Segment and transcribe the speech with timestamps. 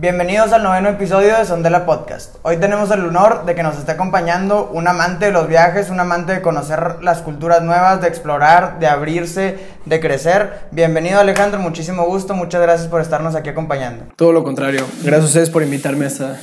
[0.00, 2.36] Bienvenidos al noveno episodio de Sondela Podcast.
[2.40, 6.00] Hoy tenemos el honor de que nos esté acompañando un amante de los viajes, un
[6.00, 10.60] amante de conocer las culturas nuevas, de explorar, de abrirse, de crecer.
[10.70, 14.04] Bienvenido Alejandro, muchísimo gusto, muchas gracias por estarnos aquí acompañando.
[14.16, 16.40] Todo lo contrario, gracias a ustedes por invitarme a esta,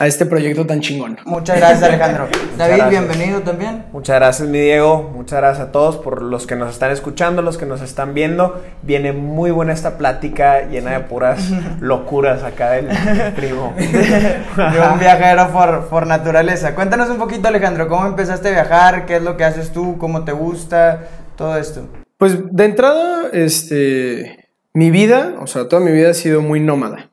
[0.00, 1.18] a este proyecto tan chingón.
[1.26, 2.26] Muchas gracias, Alejandro.
[2.56, 2.90] David, gracias.
[2.90, 3.84] bienvenido también.
[3.92, 5.10] Muchas gracias, mi Diego.
[5.14, 8.62] Muchas gracias a todos por los que nos están escuchando, los que nos están viendo.
[8.80, 12.88] Viene muy buena esta plática llena de puras locuras acá del
[13.36, 13.74] primo.
[13.76, 16.74] De un viajero por, por naturaleza.
[16.74, 19.04] Cuéntanos un poquito, Alejandro, ¿cómo empezaste a viajar?
[19.04, 19.98] ¿Qué es lo que haces tú?
[19.98, 21.08] ¿Cómo te gusta?
[21.36, 21.86] Todo esto.
[22.16, 27.09] Pues de entrada, este, mi vida, o sea, toda mi vida ha sido muy nómada.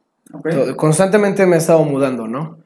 [0.75, 2.59] Constantemente me he estado mudando, ¿no?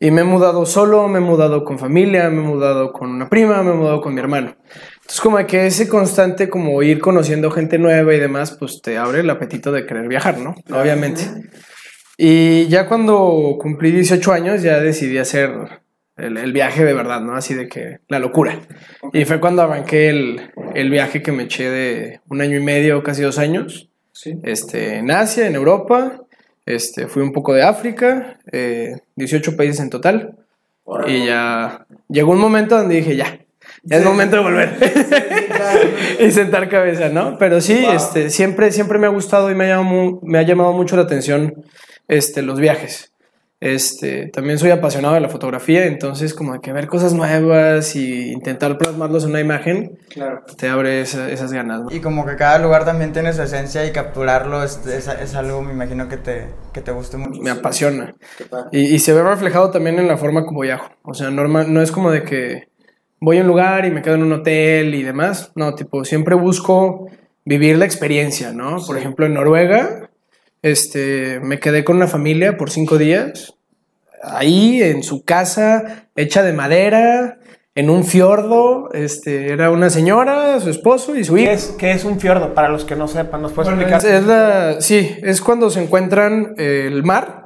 [0.00, 3.28] Y me he mudado solo, me he mudado con familia, me he mudado con una
[3.28, 4.56] prima, me he mudado con mi hermano.
[4.96, 9.20] Entonces como que ese constante como ir conociendo gente nueva y demás, pues te abre
[9.20, 10.54] el apetito de querer viajar, ¿no?
[10.70, 11.22] Obviamente.
[12.16, 15.50] Y ya cuando cumplí 18 años ya decidí hacer
[16.16, 17.34] el, el viaje de verdad, ¿no?
[17.34, 18.60] Así de que la locura.
[19.12, 23.02] Y fue cuando arranqué el, el viaje que me eché de un año y medio,
[23.02, 23.88] casi dos años,
[24.42, 26.20] este, en Asia, en Europa.
[26.68, 30.36] Este, fui un poco de África, eh, 18 países en total.
[31.06, 33.38] Y ya llegó un momento donde dije, ya,
[33.84, 34.76] ya es momento de volver.
[36.20, 37.38] y sentar cabeza, ¿no?
[37.38, 40.74] Pero sí, este, siempre, siempre me ha gustado y me ha llamado, me ha llamado
[40.74, 41.64] mucho la atención
[42.06, 43.14] este, los viajes.
[43.60, 48.30] Este, también soy apasionado de la fotografía, entonces como de que ver cosas nuevas y
[48.30, 50.42] intentar plasmarlos en una imagen, Claro.
[50.56, 51.82] te abre esa- esas ganas.
[51.82, 51.90] ¿no?
[51.90, 55.60] Y como que cada lugar también tiene su esencia y capturarlo es, es, es algo,
[55.62, 57.42] me imagino, que te, que te guste mucho.
[57.42, 58.14] Me apasiona.
[58.70, 60.90] Y, y se ve reflejado también en la forma como viajo.
[61.02, 62.68] O sea, normal, no es como de que
[63.20, 65.50] voy a un lugar y me quedo en un hotel y demás.
[65.56, 67.08] No, tipo, siempre busco
[67.44, 68.76] vivir la experiencia, ¿no?
[68.86, 70.07] Por ejemplo, en Noruega,
[70.62, 73.54] este, me quedé con una familia por cinco días.
[74.22, 77.38] Ahí, en su casa, hecha de madera,
[77.76, 78.90] en un fiordo.
[78.92, 81.52] Este, era una señora, su esposo y su ¿Qué hijo.
[81.52, 82.52] es, qué es un fiordo?
[82.54, 84.04] Para los que no sepan, ¿nos puedes Es, explicar?
[84.06, 87.37] es la, sí, es cuando se encuentran eh, el mar,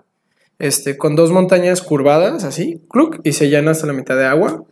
[0.63, 4.63] este, con dos montañas curvadas, así, cluc, y se llena hasta la mitad de agua.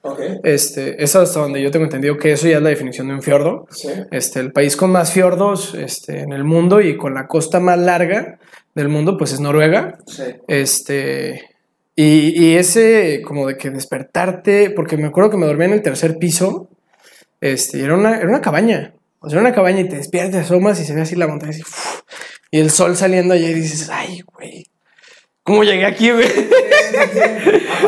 [0.45, 3.23] Este, es hasta donde yo tengo entendido que eso ya es la definición de un
[3.23, 3.67] fiordo.
[3.73, 3.89] Sí.
[4.12, 7.77] Este, el país con más fiordos este, en el mundo y con la costa más
[7.77, 8.39] larga
[8.77, 9.99] del mundo, pues es Noruega.
[10.06, 10.23] Sí.
[10.47, 11.56] Este,
[11.97, 15.83] y, y ese como de que despertarte, porque me acuerdo que me dormía en el
[15.83, 16.69] tercer piso,
[17.41, 18.95] este, y era una, era una cabaña.
[19.19, 21.51] O sea, era una cabaña y te despiertas, asomas y se ve así la montaña
[21.51, 21.62] así,
[22.53, 24.70] y el sol saliendo allá y dices, ay, güey,
[25.50, 26.28] ¿cómo llegué aquí, güey?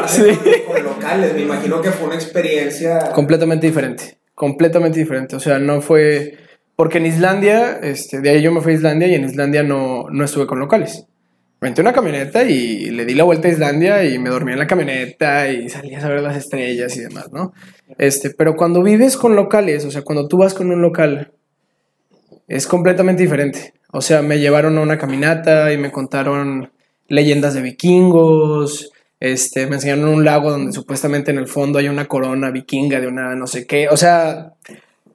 [0.08, 0.22] Sí.
[0.66, 3.12] con, con locales, me imagino que fue una experiencia.
[3.12, 5.36] completamente diferente, completamente diferente.
[5.36, 6.38] O sea, no fue,
[6.74, 10.06] porque en Islandia, este, de ahí yo me fui a Islandia y en Islandia no,
[10.10, 11.06] no estuve con locales.
[11.60, 14.66] Renté una camioneta y le di la vuelta a Islandia y me dormí en la
[14.66, 17.52] camioneta y salías a ver las estrellas y demás, ¿no?
[17.96, 21.32] Este, pero cuando vives con locales, o sea, cuando tú vas con un local,
[22.48, 23.74] es completamente diferente.
[23.92, 26.72] O sea, me llevaron a una caminata y me contaron
[27.12, 28.90] leyendas de vikingos.
[29.20, 33.06] Este, me enseñaron un lago donde supuestamente en el fondo hay una corona vikinga de
[33.06, 33.88] una no sé qué.
[33.88, 34.54] O sea,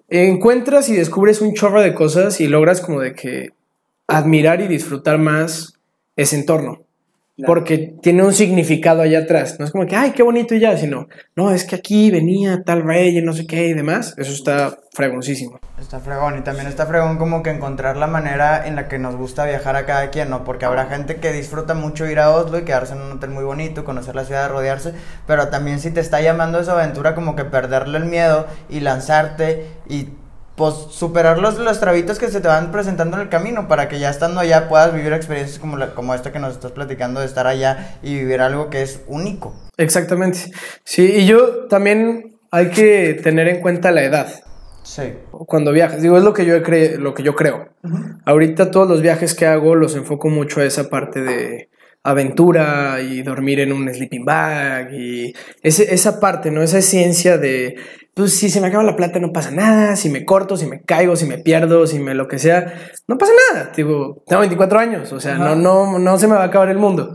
[0.08, 3.50] encuentras y descubres un chorro de cosas y logras como de que
[4.08, 5.74] admirar y disfrutar más
[6.16, 6.84] ese entorno.
[7.46, 9.58] Porque tiene un significado allá atrás.
[9.60, 12.64] No es como que, ay, qué bonito y ya, sino, no, es que aquí venía
[12.64, 14.16] tal rey y no sé qué y demás.
[14.18, 15.60] Eso está fregoncísimo.
[15.80, 19.16] Está fregón y también está fregón como que encontrar la manera en la que nos
[19.16, 20.44] gusta viajar a cada quien, ¿no?
[20.44, 23.44] Porque habrá gente que disfruta mucho ir a Oslo y quedarse en un hotel muy
[23.44, 24.94] bonito, conocer la ciudad, rodearse,
[25.28, 29.68] pero también si te está llamando esa aventura como que perderle el miedo y lanzarte
[29.88, 30.10] y
[30.56, 34.00] pues superar los, los trabitos que se te van presentando en el camino para que
[34.00, 37.28] ya estando allá puedas vivir experiencias como, la, como esta que nos estás platicando de
[37.28, 39.56] estar allá y vivir algo que es único.
[39.78, 40.52] Exactamente.
[40.84, 44.28] Sí, y yo también hay que tener en cuenta la edad.
[44.88, 45.14] Sí.
[45.48, 46.02] cuando viajas.
[46.02, 47.70] Digo, es lo que yo, cre- lo que yo creo.
[48.26, 51.70] Ahorita todos los viajes que hago los enfoco mucho a esa parte de
[52.04, 56.64] aventura y dormir en un sleeping bag y ese- esa parte, ¿no?
[56.64, 57.76] Esa ciencia de,
[58.14, 60.82] pues si se me acaba la plata no pasa nada, si me corto, si me
[60.82, 62.74] caigo, si me pierdo, si me lo que sea,
[63.08, 63.72] no pasa nada.
[63.76, 66.78] Digo, tengo 24 años, o sea, no, no, no se me va a acabar el
[66.78, 67.14] mundo.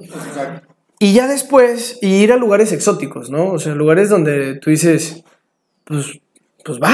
[0.99, 3.51] Y ya después, y ir a lugares exóticos, ¿no?
[3.53, 5.25] O sea, lugares donde tú dices,
[5.85, 6.21] pues,
[6.65, 6.93] pues va,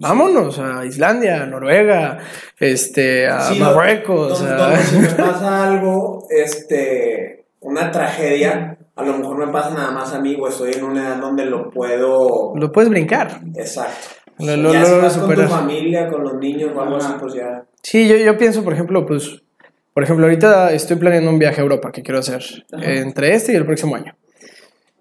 [0.00, 2.18] vámonos a Islandia, a Noruega,
[2.58, 4.38] este, a Sí, Marruecos.
[4.40, 9.70] donde- a- donde si me pasa algo, este, una tragedia, a lo mejor me pasa
[9.74, 12.52] nada más a mí, o estoy en una edad donde lo puedo.
[12.56, 13.40] Lo puedes brincar.
[13.56, 14.08] Exacto.
[14.40, 17.12] Lo- lo- ya lo si vas con tu familia, con los niños o algo así,
[17.20, 17.64] pues ya.
[17.82, 19.42] Sí, yo, yo pienso, por ejemplo, pues
[19.94, 22.40] Por ejemplo, ahorita estoy planeando un viaje a Europa que quiero hacer
[22.70, 24.14] entre este y el próximo año.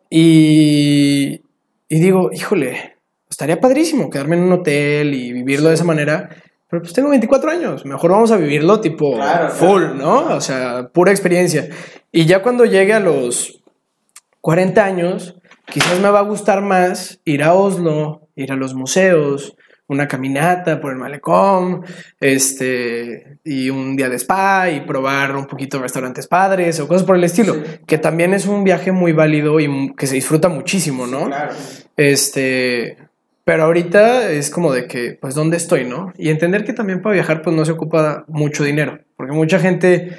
[0.10, 1.42] Y,
[1.90, 2.97] y digo, híjole,
[3.38, 6.28] estaría padrísimo quedarme en un hotel y vivirlo de esa manera.
[6.68, 9.94] Pero pues tengo 24 años, mejor vamos a vivirlo tipo Claro, full, claro.
[9.94, 10.36] ¿no?
[10.36, 11.69] O sea, pura experiencia.
[12.12, 13.62] Y ya cuando llegue a los
[14.42, 15.36] 40 años,
[15.68, 19.56] quizás me va a gustar más ir a Oslo, ir a los museos,
[19.86, 21.86] una caminata por el malecón,
[22.19, 27.16] este, y un día de spa y probar un poquito restaurantes padres o cosas por
[27.16, 27.56] el estilo,
[27.86, 31.28] que también es un viaje muy válido y que se disfruta muchísimo, ¿no?
[31.28, 31.54] Claro.
[31.95, 32.98] Este,
[33.48, 36.12] pero ahorita es como de que, pues, ¿dónde estoy, no?
[36.18, 40.18] Y entender que también para viajar, pues, no se ocupa mucho dinero, porque mucha gente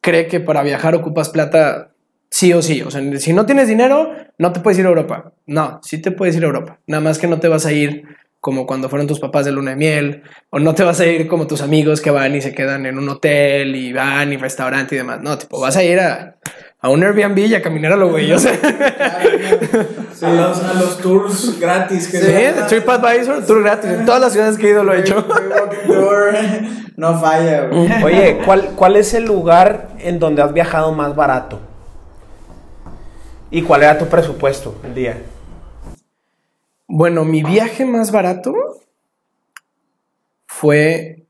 [0.00, 1.90] cree que para viajar ocupas plata
[2.30, 2.80] sí o sí.
[2.80, 5.34] O sea, si no tienes dinero, no te puedes ir a Europa.
[5.44, 6.78] No, sí te puedes ir a Europa.
[6.86, 8.04] Nada más que no te vas a ir
[8.40, 11.26] como cuando fueron tus papás de luna de miel, o no te vas a ir
[11.26, 14.94] como tus amigos que van y se quedan en un hotel y van y restaurante
[14.94, 15.20] y demás.
[15.20, 16.38] No, tipo, vas a ir a,
[16.82, 18.32] a un Airbnb y a caminar a lo güey.
[18.32, 18.52] O sea,
[20.22, 23.90] A, los, a los tours gratis que Sí, TripAdvisor, tour gratis.
[23.90, 25.24] En todas las ciudades que he ido lo he hecho.
[25.86, 26.34] Tour.
[26.96, 27.90] No falla, güey.
[28.04, 31.60] Oye, ¿cuál, ¿cuál es el lugar en donde has viajado más barato?
[33.50, 35.22] ¿Y cuál era tu presupuesto el día?
[36.86, 38.52] Bueno, mi viaje más barato
[40.46, 41.26] fue,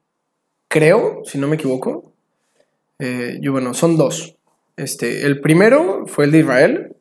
[0.69, 2.13] creo, si no me equivoco,
[2.99, 4.37] eh, yo, bueno, son dos.
[4.81, 6.97] Este, el primero fue el de Israel.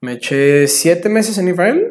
[0.00, 1.88] Me eché siete meses en Israel.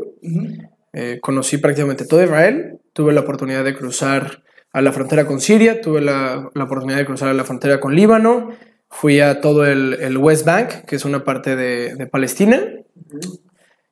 [0.92, 2.82] Eh, conocí prácticamente todo Israel.
[2.92, 5.80] Tuve la oportunidad de cruzar a la frontera con Siria.
[5.80, 8.50] Tuve la, la oportunidad de cruzar a la frontera con Líbano.
[8.90, 12.62] Fui a todo el, el West Bank, que es una parte de, de Palestina.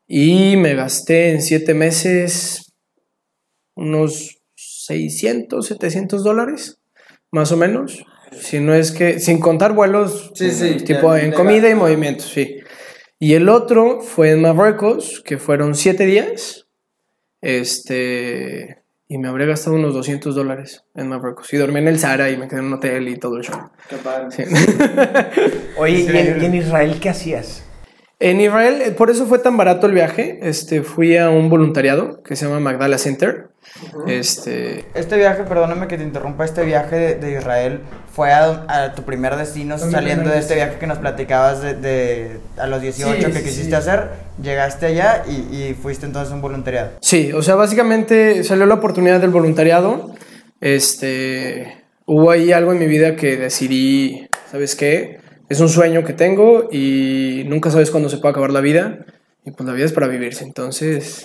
[0.05, 2.73] Y me gasté en siete meses
[3.75, 6.81] unos 600, 700 dólares,
[7.31, 8.03] más o menos.
[8.39, 12.59] Si no es que, sin contar vuelos, Sí, sí, tipo en comida y movimientos, sí.
[13.19, 16.67] Y el otro fue en Marruecos, que fueron siete días.
[17.41, 18.83] Este.
[19.07, 21.53] Y me habré gastado unos 200 dólares en Marruecos.
[21.53, 23.69] Y dormí en el Sahara y me quedé en un hotel y todo el show.
[23.87, 24.27] Qué padre.
[24.31, 24.43] Sí.
[25.77, 27.63] Oye, ¿y en, y en Israel qué hacías?
[28.19, 30.39] En Israel, eh, por eso fue tan barato el viaje.
[30.41, 33.49] Este, fui a un voluntariado que se llama Magdala Center.
[34.07, 37.79] Este, Este viaje, perdóname que te interrumpa, este viaje de, de Israel
[38.11, 41.73] fue a, a tu primer destino mi saliendo de este viaje que nos platicabas de,
[41.75, 43.73] de a los 18 Sí, que sí, quisiste sí.
[43.73, 44.09] hacer,
[44.41, 46.91] llegaste allá y, y fuiste entonces a un voluntariado.
[47.01, 50.13] Sí, o sea, básicamente salió la oportunidad del voluntariado.
[50.61, 55.19] Este, hubo ahí algo en mi vida que decidí, ¿sabes qué?
[55.49, 58.99] Es un sueño que tengo y nunca sabes cuándo se puede acabar la vida.
[59.45, 60.43] Y pues la vida es para vivirse.
[60.45, 61.23] Entonces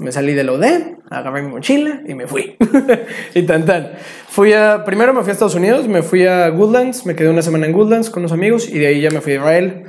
[0.00, 2.56] me salí del ODEM, agarré mi mochila y me fui.
[3.34, 3.92] y tan tan.
[4.28, 7.42] Fui a, primero me fui a Estados Unidos, me fui a Goodlands, me quedé una
[7.42, 9.84] semana en Goodlands con los amigos y de ahí ya me fui a Israel.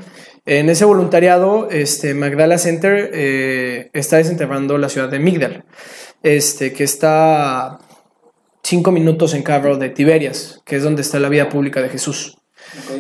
[0.46, 5.66] En ese voluntariado, este, Magdala Center eh, está desenterrando la ciudad de Migdal,
[6.24, 7.80] este, que está
[8.64, 12.38] cinco minutos en carro de Tiberias, que es donde está la vida pública de Jesús.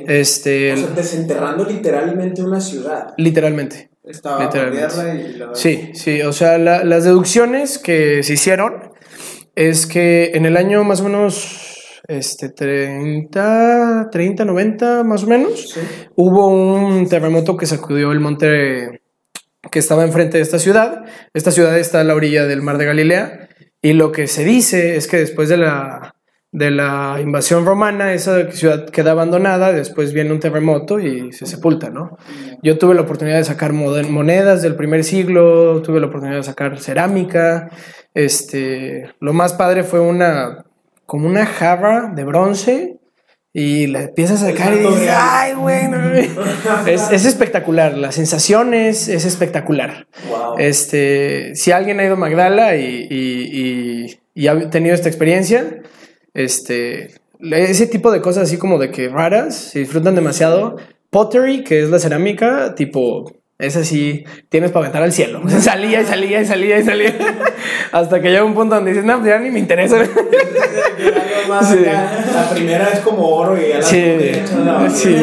[0.07, 3.13] Este, O sea, desenterrando literalmente una ciudad.
[3.17, 3.90] literalmente.
[4.11, 4.49] Estaba
[5.15, 8.91] y la- Sí, sí, o sea, la- las deducciones que se hicieron
[9.55, 11.67] es que en el año más o menos
[12.07, 15.79] este, 30, 30, 90 más o menos, Sí.
[16.15, 19.01] hubo un terremoto que sacudió el monte
[19.71, 21.05] que estaba enfrente de esta ciudad.
[21.33, 23.49] Esta ciudad está a la orilla del mar de Galilea
[23.81, 26.15] y lo que se dice es que después de la,
[26.53, 31.89] de la invasión romana, esa ciudad queda abandonada, después viene un terremoto y se sepulta,
[31.89, 32.17] ¿no?
[32.61, 36.77] Yo tuve la oportunidad de sacar monedas del primer siglo, tuve la oportunidad de sacar
[36.79, 37.69] cerámica,
[38.13, 40.65] este, lo más padre fue una,
[41.05, 42.97] como una jarra de bronce
[43.53, 45.97] y la empiezas a sacar y dices, ay, bueno,
[46.85, 50.07] es, es espectacular, la sensación es, es espectacular.
[50.29, 50.55] Wow.
[50.57, 55.81] Este, si alguien ha ido a Magdala y, y- y- y ha tenido esta experiencia,
[56.33, 60.77] este, ese tipo de cosas así como de que raras, se disfrutan demasiado.
[61.09, 65.41] Pottery, que es la cerámica, tipo, es así, tienes para aventar al cielo.
[65.59, 67.13] salía y salía y salía y salía.
[67.91, 70.03] Hasta que llega un punto donde dices, no, pues ya ni me interesa.
[70.03, 70.11] Sí.
[72.33, 74.15] La primera es como oro y ya la Sí,
[74.89, 75.15] sí.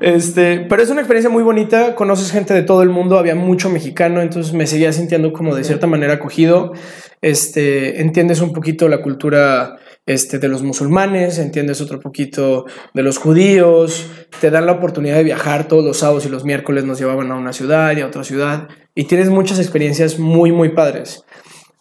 [0.00, 3.70] Este, pero es una experiencia muy bonita, conoces gente de todo el mundo, había mucho
[3.70, 6.72] mexicano, entonces me seguía sintiendo como de cierta manera acogido.
[7.20, 13.18] Este, entiendes un poquito la cultura este, de los musulmanes, entiendes otro poquito de los
[13.18, 14.10] judíos,
[14.40, 17.36] te dan la oportunidad de viajar todos los sábados y los miércoles nos llevaban a
[17.36, 21.24] una ciudad y a otra ciudad y tienes muchas experiencias muy, muy padres.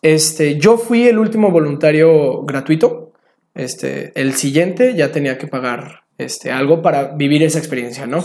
[0.01, 3.05] Este, yo fui el último voluntario gratuito
[3.55, 8.23] este, el siguiente ya tenía que pagar este, algo para vivir esa experiencia, ¿no?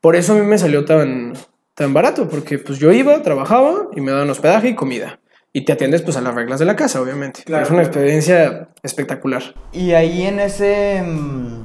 [0.00, 1.34] Por eso a mí me salió tan,
[1.74, 5.20] tan barato, porque pues yo iba, trabajaba y me daban hospedaje y comida.
[5.52, 7.40] Y te atiendes pues a las reglas de la casa, obviamente.
[7.46, 9.42] es una experiencia espectacular.
[9.72, 11.02] Y ahí en ese...
[11.02, 11.64] mm,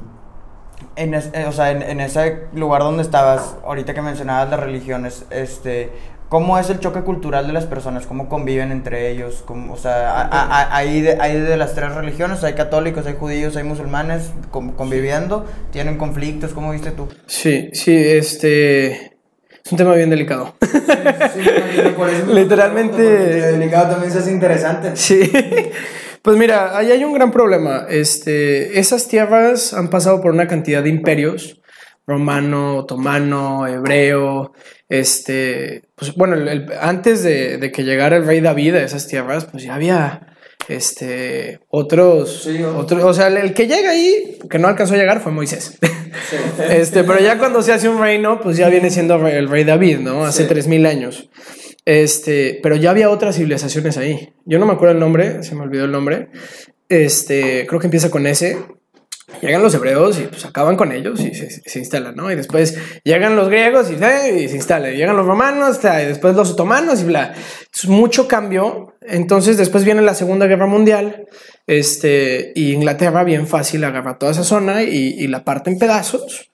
[0.96, 4.60] En, es- eh, o sea, en, en ese lugar donde estabas, ahorita que mencionabas las
[4.60, 5.90] religiones, este,
[6.32, 8.06] ¿cómo es el choque cultural de las personas?
[8.06, 9.42] ¿Cómo conviven entre ellos?
[9.44, 10.30] ¿Cómo, o sea,
[10.74, 15.44] hay, de, hay de las tres religiones, hay católicos, hay judíos, hay musulmanes con- conviviendo,
[15.72, 17.06] tienen conflictos, ¿cómo viste tú?
[17.26, 19.12] Sí, sí, este...
[19.62, 20.54] Es un tema bien delicado.
[22.32, 24.96] Literalmente- delicado también se hace interesante.
[24.96, 25.30] Sí.
[26.22, 27.86] Pues mira, ahí hay un gran problema.
[27.90, 31.60] Este, esas tierras han pasado por una cantidad de imperios,
[32.06, 34.52] romano, otomano, hebreo,
[34.88, 39.06] este, pues bueno, el- el- antes de, de que llegara el rey David a esas
[39.06, 40.34] tierras, pues ya había,
[40.68, 44.98] este, otros, Sí, otros, o sea, el, el que llega ahí, que no alcanzó a
[44.98, 45.78] llegar, fue Moisés.
[46.70, 49.98] Este, pero ya cuando se hace un reino, pues ya viene siendo el rey David,
[49.98, 50.24] ¿no?
[50.24, 50.48] Hace Sí.
[50.48, 51.30] 3000 años.
[51.84, 54.32] Este, pero ya había otras civilizaciones ahí.
[54.44, 56.28] Yo no me acuerdo el nombre, se me olvidó el nombre.
[56.88, 58.56] Este, creo que empieza con S.
[59.40, 62.30] Llegan los hebreos y pues acaban con ellos y se, se instalan, ¿no?
[62.30, 64.92] Y después llegan los griegos y, eh, se instalan.
[64.92, 67.34] Y llegan los romanos y después los otomanos y bla.
[67.74, 68.94] Es mucho cambio.
[69.00, 71.26] Entonces después viene la Segunda Guerra Mundial.
[71.66, 76.50] Este, y Inglaterra bien fácil agarra toda esa zona y, y la parte en pedazos.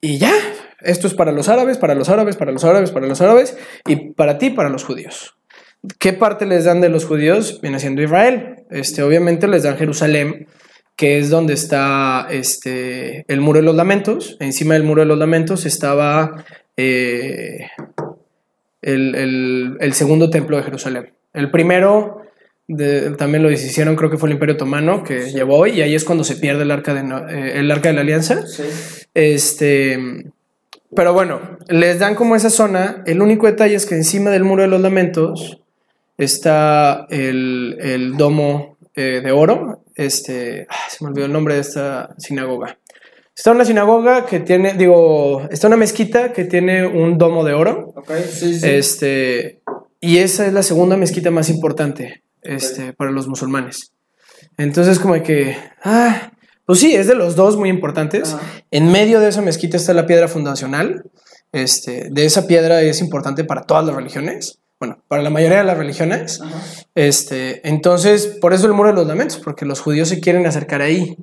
[0.00, 0.32] Y ya,
[0.80, 3.96] esto es para los árabes, para los árabes, para los árabes, para los árabes y
[4.12, 5.36] para ti, para los judíos.
[5.98, 7.60] ¿Qué parte les dan de los judíos?
[7.60, 8.64] Viene siendo Israel.
[8.70, 10.46] Este, obviamente les dan Jerusalén,
[11.02, 14.36] que es donde está este, el muro de los lamentos.
[14.38, 16.44] Encima del muro de los lamentos estaba
[16.76, 17.66] eh,
[18.82, 21.12] el, el- el segundo templo de Jerusalén.
[21.32, 22.22] El primero
[22.68, 26.04] de- también lo deshicieron, creo que fue el Imperio Otomano, que llevó, y ahí es
[26.04, 28.40] cuando se pierde el arca de, eh, el arca de la alianza.
[29.12, 29.98] Este,
[30.94, 33.02] pero bueno, les dan como esa zona.
[33.06, 35.58] El único detalle es que encima del muro de los lamentos
[36.16, 39.81] está el, el domo eh, de oro.
[39.94, 42.78] Este, ah, se me olvidó el nombre de esta sinagoga.
[43.34, 47.92] Está una sinagoga que tiene, digo, está una mezquita que tiene un domo de oro.
[47.96, 48.68] Ok, sí, sí.
[48.68, 49.62] Este,
[50.00, 53.92] y esa es la segunda mezquita más importante este, para los musulmanes.
[54.58, 56.32] Entonces, como que, ah,
[56.66, 58.36] pues sí, es de los dos muy importantes.
[58.70, 61.04] En medio de esa mezquita está la piedra fundacional.
[61.52, 64.58] Este, de esa piedra es importante para todas las religiones.
[64.82, 66.40] Bueno, para la mayoría de las religiones.
[66.40, 66.60] Ajá.
[66.96, 70.82] Este, entonces, por eso el muro de los lamentos, porque los judíos se quieren acercar
[70.82, 71.16] ahí.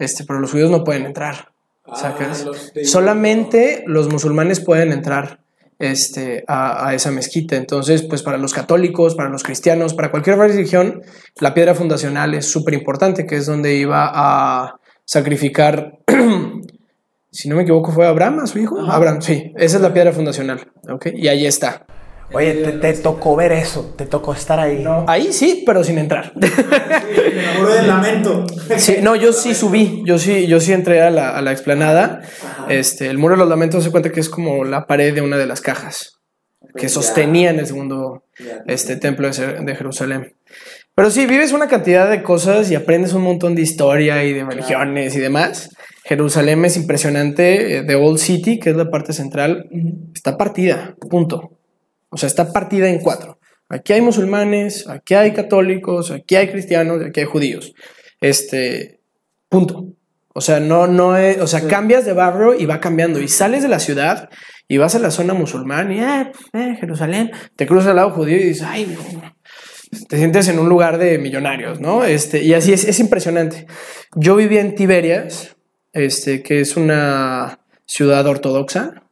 [0.00, 1.52] Este, pero los judíos no pueden entrar.
[1.84, 2.12] Ah,
[2.44, 5.38] los de- Solamente los musulmanes pueden entrar
[5.78, 7.54] este, a, a esa mezquita.
[7.54, 11.02] Entonces, pues para los católicos, para los cristianos, para cualquier religión,
[11.38, 15.98] la piedra fundacional es súper importante, que es donde iba a sacrificar,
[17.30, 18.80] si no me equivoco, fue Abraham, a su hijo.
[18.80, 18.96] Ajá.
[18.96, 21.06] Abraham, sí, esa es la piedra fundacional, ¿ok?
[21.14, 21.86] Y ahí está.
[22.32, 24.84] Oye, te, te tocó ver eso, te tocó estar ahí.
[25.06, 26.32] Ahí sí, pero sin entrar.
[26.34, 28.44] El muro del lamento.
[28.76, 32.20] Sí, no, yo sí subí, yo sí, yo sí entré a la, a la explanada.
[32.44, 32.66] Ajá.
[32.72, 35.36] Este, el muro de los lamentos se cuenta que es como la pared de una
[35.36, 36.14] de las cajas
[36.74, 36.88] que Ya.
[36.88, 38.62] sostenían el segundo Ya.
[38.66, 40.34] este templo de Jerusalén.
[40.94, 44.44] Pero sí, vives una cantidad de cosas y aprendes un montón de historia y de
[44.44, 45.70] religiones y demás.
[46.04, 47.78] Jerusalén es impresionante.
[47.78, 49.68] eh, The Old City, que es la parte central,
[50.14, 51.52] está partida, punto.
[52.10, 53.38] O sea, está partida en cuatro.
[53.68, 57.74] Aquí hay musulmanes, aquí hay católicos, aquí hay cristianos, aquí hay judíos.
[58.20, 59.00] Este,
[59.48, 59.92] punto.
[60.32, 63.20] O sea, no, no es, o sea, cambias de barrio y va cambiando.
[63.20, 64.28] Y sales de la ciudad
[64.68, 68.36] y vas a la zona musulmana y, ah, eh, Jerusalén, te cruzas al lado judío
[68.36, 69.34] y dices, ay, no.
[70.08, 72.04] Te sientes en un lugar de millonarios, ¿no?
[72.04, 73.66] Este, y así es, es impresionante.
[74.14, 75.56] Yo vivía en Tiberias,
[75.92, 79.05] este, que es una ciudad ortodoxa,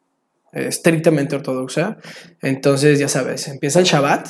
[0.54, 1.99] estrictamente ortodoxa.
[2.42, 4.28] Entonces, ya sabes, empieza el Shabbat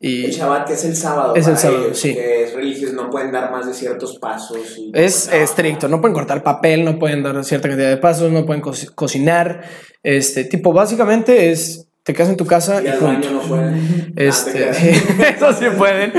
[0.00, 1.34] y El Shabbat, que es el sábado.
[1.36, 2.12] Es el sábado, ellos, sí.
[2.14, 4.58] Que es religioso, no pueden dar más de ciertos pasos.
[4.76, 5.86] y- es estricto.
[5.88, 9.62] No pueden cortar papel, no pueden dar cierta cantidad de pasos, no pueden co- cocinar.
[10.02, 13.28] Este tipo, básicamente es te quedas en tu casa Y y al punto.
[13.28, 14.12] baño no pueden.
[14.16, 14.72] Este, Ah,
[15.36, 16.12] eso sí pueden.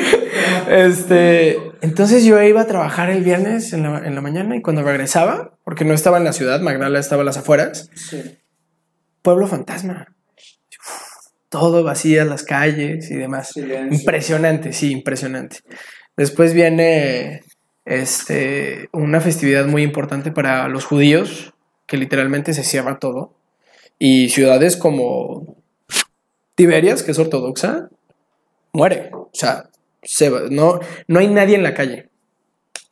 [0.69, 4.81] Este, entonces yo iba a trabajar el viernes en la, en la mañana y cuando
[4.83, 8.21] regresaba, porque no estaba en la ciudad, Magdala estaba a las afueras, Sí.
[9.23, 10.13] Pueblo fantasma.
[11.49, 13.49] Todo vacías las calles y demás.
[13.49, 13.97] Silencio.
[13.97, 15.57] Impresionante, sí, impresionante.
[16.15, 17.41] Después viene
[17.85, 21.53] este, una festividad muy importante para los judíos,
[21.87, 23.33] que literalmente se cierra todo.
[23.97, 25.57] Y ciudades como
[26.55, 27.89] Tiberias, que es ortodoxa,
[28.73, 29.09] muere.
[29.13, 29.69] O sea,
[30.01, 30.41] se va.
[30.49, 32.09] No, no hay nadie en la calle.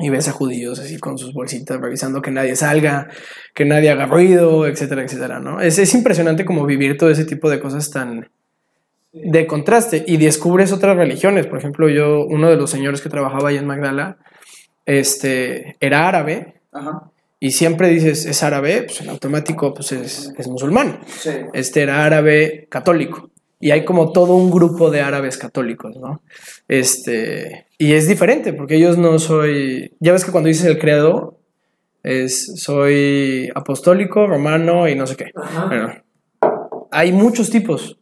[0.01, 3.07] Y ves a judíos así con sus bolsitas revisando que nadie salga,
[3.53, 5.61] que nadie haga ruido, etcétera, etcétera, ¿no?
[5.61, 8.29] Es, es impresionante como vivir todo ese tipo de cosas tan
[9.13, 11.47] de contraste y descubres otras religiones.
[11.47, 14.17] Por ejemplo, yo, uno de los señores que trabajaba ahí en Magdala,
[14.85, 16.61] este, era árabe.
[17.39, 20.99] Y siempre dices, es árabe, pues en automático pues es, es musulmán.
[21.53, 23.30] Este era árabe católico.
[23.61, 26.21] Y hay como todo un grupo de árabes católicos, ¿no?
[26.67, 29.95] Este, y es diferente, porque ellos no soy.
[29.99, 31.37] Ya ves que cuando dices el credo,
[32.03, 35.31] es soy apostólico, romano y no sé qué.
[35.67, 35.93] Bueno,
[36.91, 37.97] hay muchos tipos.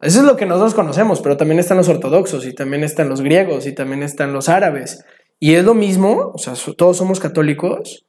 [0.00, 3.20] Eso es lo que nosotros conocemos, pero también están los ortodoxos y también están los
[3.20, 5.04] griegos y también están los árabes.
[5.40, 8.06] Y es lo mismo, o sea, todos somos católicos,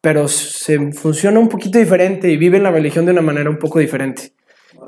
[0.00, 3.78] pero se funciona un poquito diferente y viven la religión de una manera un poco
[3.78, 4.32] diferente.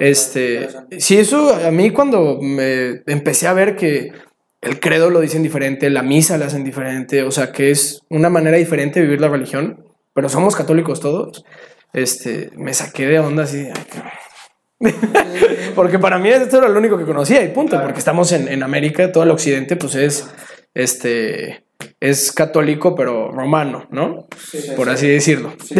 [0.00, 4.12] Este, sí, eso a mí cuando me empecé a ver que
[4.60, 8.28] el credo lo dicen diferente, la misa la hacen diferente, o sea, que es una
[8.28, 11.44] manera diferente de vivir la religión, pero somos católicos todos,
[11.92, 13.68] este, me saqué de onda así.
[15.74, 18.62] porque para mí esto era lo único que conocía y punto, porque estamos en, en,
[18.62, 20.28] América, todo el occidente pues es,
[20.74, 21.64] este,
[22.00, 24.28] es católico pero romano, ¿no?
[24.76, 25.52] Por así decirlo.
[25.64, 25.74] Sí,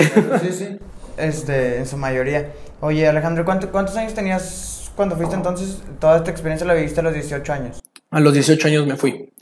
[0.53, 0.79] sí,
[1.17, 2.53] este, en su mayoría.
[2.81, 5.83] Oye, Alejandro, ¿cuántos años tenías cuando fuiste entonces?
[5.99, 7.83] Toda esta experiencia la viviste a los 18 años.
[8.11, 9.33] A los 18 años me fui.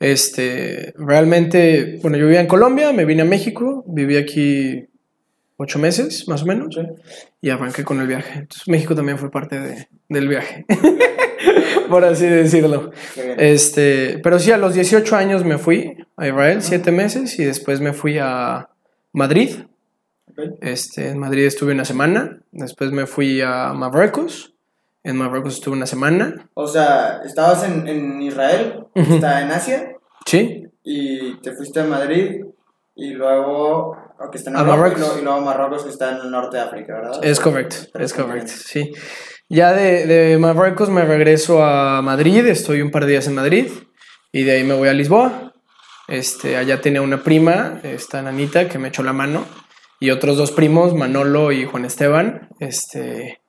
[0.00, 4.88] Este, realmente, bueno, yo vivía en Colombia, me vine a México, viví aquí
[5.56, 6.78] ocho meses, más o menos,
[7.42, 8.38] y arranqué con el viaje.
[8.38, 10.64] Entonces, México también fue parte de, del viaje,
[11.90, 12.92] por así decirlo.
[13.36, 17.80] Este, pero sí, a los 18 años me fui a Israel, siete meses, y después
[17.80, 18.68] me fui a
[19.12, 19.50] Madrid,
[20.60, 24.54] este, en Madrid estuve una semana, después me fui a Marruecos,
[25.04, 26.48] en Marruecos estuve una semana.
[26.54, 29.92] O sea, estabas en, en Israel, está en Asia.
[30.26, 30.64] Sí.
[30.82, 32.42] Y te fuiste a Madrid
[32.94, 33.96] y luego
[34.30, 35.16] que está en Marruecos.
[35.18, 37.24] Y, luego, Marruecos que está en el norte de África, ¿verdad?
[37.24, 38.92] Es correcto, es correcto, sí.
[39.48, 43.68] Ya de, de, Marruecos me regreso a Madrid, estoy un par de días en Madrid
[44.30, 45.52] y de ahí me voy a Lisboa.
[46.08, 49.44] Este, allá tenía una prima, esta nanita, que me echó la mano
[50.00, 53.40] y otros dos primos, Manolo y Juan Esteban, este,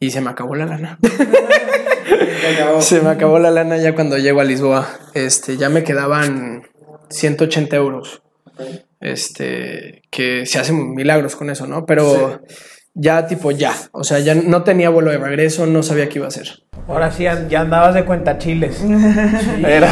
[0.00, 0.98] y se me acabó la lana.
[2.80, 4.88] se me acabó la lana ya cuando llego a Lisboa.
[5.14, 6.64] Este, ya me quedaban
[7.08, 8.22] 180 euros.
[9.00, 11.86] Este, que se hacen milagros con eso, ¿no?
[11.86, 12.40] Pero
[12.94, 16.26] ya tipo ya, o sea, ya no tenía vuelo de regreso, no sabía qué iba
[16.26, 16.64] a hacer.
[16.88, 18.82] Ahora sí, ya andabas de cuenta chiles.
[19.64, 19.88] Era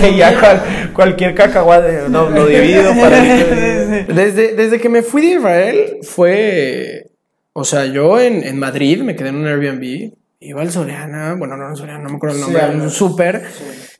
[0.00, 3.20] que ya cualquier cacahuate no, lo divido para...
[3.20, 7.10] Desde, desde que me fui de Israel fue...
[7.52, 11.56] O sea, yo en, en Madrid me quedé en un Airbnb, iba al Soriana, bueno,
[11.56, 13.42] no en Soriana, no me acuerdo el nombre, un súper.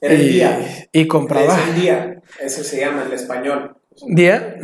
[0.01, 0.89] Era el día.
[0.91, 1.55] Y compraba.
[1.55, 3.77] Es el día, ese se llama en español.
[4.09, 4.57] ¿Día?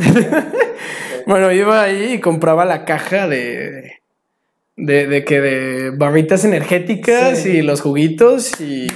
[1.26, 3.97] bueno, iba ahí y compraba la caja de,
[4.78, 8.86] de, de que de barritas energéticas y los juguitos y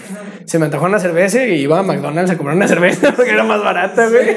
[0.44, 3.42] se me antojó una cerveza y iba a McDonald's a comprar una cerveza porque era
[3.42, 4.36] más barata, güey.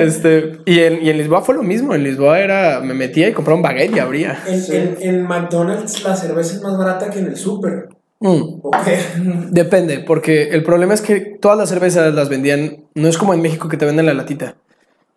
[0.00, 1.94] Este, y, en, y en Lisboa fue lo mismo.
[1.94, 4.38] En Lisboa era, me metía y compraba un baguette y abría.
[4.46, 7.90] En, en, McDonald's la cerveza es más barata que en el súper.
[8.20, 9.50] Mm.
[9.50, 13.42] Depende, porque el problema es que todas las cervezas las vendían, no es como en
[13.42, 14.56] México que te venden la latita.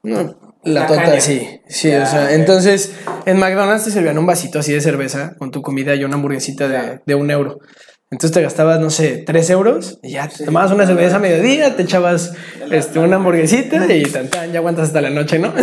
[0.03, 1.61] No, la, tota, sí.
[1.67, 2.91] Sí, o sea, entonces
[3.25, 6.67] en McDonald's te servían un vasito así de cerveza con tu comida y una hamburguesita
[6.67, 7.59] de, de un euro.
[8.11, 11.75] Entonces te gastabas, no sé, tres euros y ya te tomabas una cerveza a mediodía,
[11.75, 12.33] te echabas
[12.71, 15.53] este, una hamburguesita y tan, tan, ya aguantas hasta la noche, ¿no?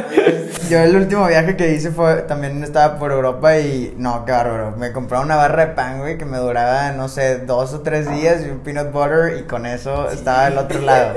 [0.68, 4.76] Yo el último viaje que hice fue, también estaba por Europa y no, qué bárbaro.
[4.76, 8.10] Me compraba una barra de pan, güey, que me duraba, no sé, dos o tres
[8.10, 11.14] días y un peanut butter y con eso estaba al otro lado.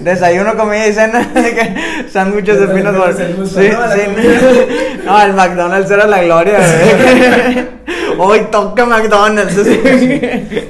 [0.00, 1.32] desayuno, comida y cena,
[2.12, 3.36] sándwiches de peanut butter.
[3.46, 5.04] Sí, sí.
[5.04, 7.84] No, el McDonald's era la gloria, güey.
[8.18, 9.56] Hoy toca McDonald's.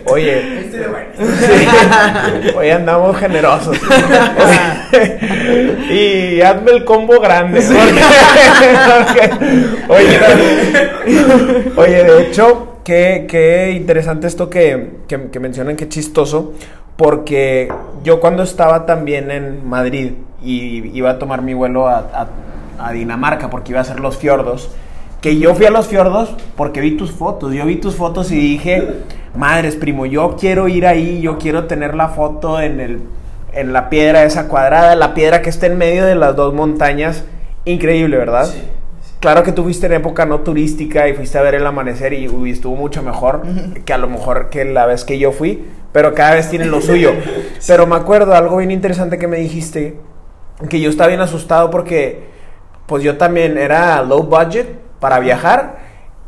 [0.07, 0.70] Oye.
[2.57, 3.76] Hoy andamos generosos.
[5.90, 7.61] y hazme el combo grande.
[9.88, 10.18] oye,
[11.76, 16.54] oye, de hecho, qué, qué interesante esto que, que, que mencionan, qué chistoso.
[16.96, 17.72] Porque
[18.04, 22.28] yo cuando estaba también en Madrid y iba a tomar mi vuelo a, a,
[22.87, 24.70] a Dinamarca porque iba a hacer los fiordos
[25.24, 27.54] que yo fui a los fiordos porque vi tus fotos.
[27.54, 28.87] Yo vi tus fotos y dije,
[29.34, 33.00] madres, primo, yo quiero ir ahí, yo quiero tener la foto en, el,
[33.54, 37.24] en la piedra esa cuadrada, la piedra que está en medio de las dos montañas.
[37.64, 38.44] Increíble, ¿verdad?
[38.44, 38.64] Sí.
[39.18, 42.26] Claro que tú fuiste en época no turística y fuiste a ver el amanecer y
[42.50, 43.44] estuvo mucho mejor
[43.87, 46.82] que a lo mejor que la vez que yo fui, pero cada vez tienen lo
[46.82, 47.12] suyo.
[47.66, 49.96] Pero me acuerdo algo bien interesante que me dijiste
[50.68, 52.24] que yo estaba bien asustado porque
[52.84, 55.80] pues yo también era low budget para viajar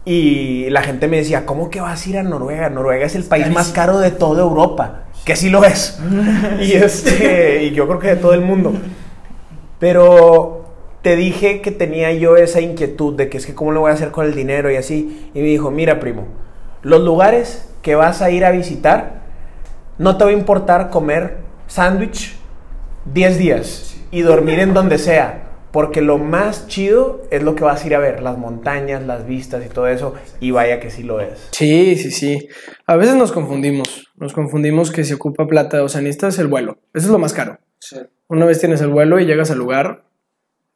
[0.04, 2.68] y la gente me decía, ¿cómo que vas a ir a Noruega?
[2.68, 5.98] Noruega es el país más caro de toda Europa, que sí lo es.
[6.60, 8.74] y, este, y yo creo que de todo el mundo.
[9.78, 10.66] Pero
[11.00, 13.94] te dije que tenía yo esa inquietud de que es que cómo lo voy a
[13.94, 15.30] hacer con el dinero y así.
[15.32, 16.26] Y me dijo, mira primo,
[16.82, 19.22] los lugares que vas a ir a visitar,
[19.96, 22.36] no te va a importar comer sándwich
[23.06, 25.45] 10 días y dormir en donde sea.
[25.76, 29.26] Porque lo más chido es lo que vas a ir a ver, las montañas, las
[29.26, 30.14] vistas y todo eso.
[30.40, 31.48] Y vaya que sí lo es.
[31.50, 32.48] Sí, sí, sí.
[32.86, 34.08] A veces nos confundimos.
[34.16, 35.82] Nos confundimos que se ocupa plata.
[35.82, 36.78] O sea, necesitas el vuelo.
[36.94, 37.58] Eso es lo más caro.
[38.26, 40.04] Una vez tienes el vuelo y llegas al lugar,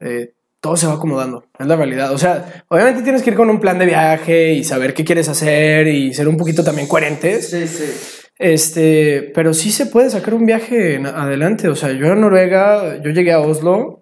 [0.00, 1.46] eh, todo se va acomodando.
[1.58, 2.12] Es la realidad.
[2.12, 5.30] O sea, obviamente tienes que ir con un plan de viaje y saber qué quieres
[5.30, 7.48] hacer y ser un poquito también coherentes.
[7.48, 8.18] Sí, sí.
[8.38, 11.68] Este, pero sí se puede sacar un viaje adelante.
[11.68, 13.99] O sea, yo en Noruega, yo llegué a Oslo,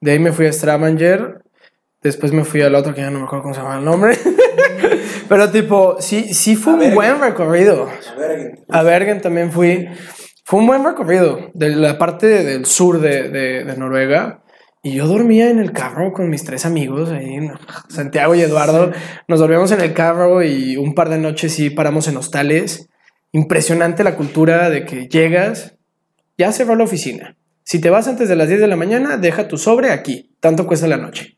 [0.00, 1.42] de ahí me fui a Stravanger,
[2.02, 4.16] después me fui al otro que ya no me acuerdo cómo se llama el nombre.
[5.28, 6.94] pero tipo, sí, sí fue un Bergen.
[6.94, 7.88] buen recorrido.
[7.88, 9.86] A ver, A Bergen también fui.
[10.44, 14.42] Fue un buen recorrido de la parte del sur de, de- de Noruega.
[14.82, 17.50] Y yo dormía en el carro con mis tres amigos, ahí,
[17.88, 18.92] Santiago y Eduardo.
[19.26, 22.88] Nos dormíamos en el carro y un par de noches sí paramos en hostales.
[23.32, 25.76] Impresionante la cultura de que llegas,
[26.38, 27.36] ya cerró la oficina.
[27.68, 30.34] Si te vas antes de las 10 de la mañana, deja tu sobre aquí.
[30.40, 31.36] Tanto cuesta la noche.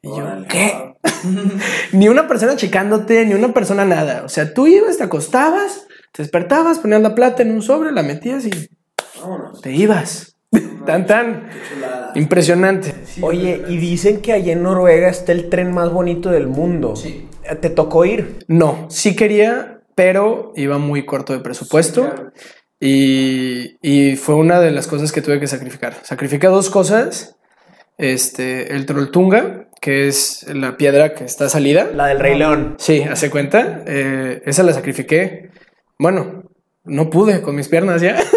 [0.00, 0.46] Y yo, Órale.
[0.46, 0.94] ¿qué?
[1.92, 4.22] ni una persona checándote, ni una persona nada.
[4.24, 8.04] O sea, tú ibas, te acostabas, te despertabas, ponías la plata en un sobre, la
[8.04, 8.50] metías y
[9.20, 9.60] vámonos.
[9.60, 10.36] te ibas.
[10.86, 11.48] tan, tan.
[12.14, 12.94] Impresionante.
[13.20, 16.94] Oye, y dicen que allá en Noruega está el tren más bonito del mundo.
[16.94, 17.28] Sí.
[17.60, 18.44] ¿Te tocó ir?
[18.46, 22.02] No, sí quería, pero iba muy corto de presupuesto.
[22.02, 22.32] Claro.
[22.84, 25.94] Y, y fue una de las cosas que tuve que sacrificar.
[26.02, 27.36] Sacrifiqué dos cosas.
[27.96, 31.88] Este, el Trolltunga, que es la piedra que está salida.
[31.94, 32.74] La del Rey León.
[32.80, 33.84] Sí, hace cuenta.
[33.86, 35.50] Eh, esa la sacrifiqué.
[35.96, 36.42] Bueno,
[36.82, 38.16] no pude con mis piernas ya.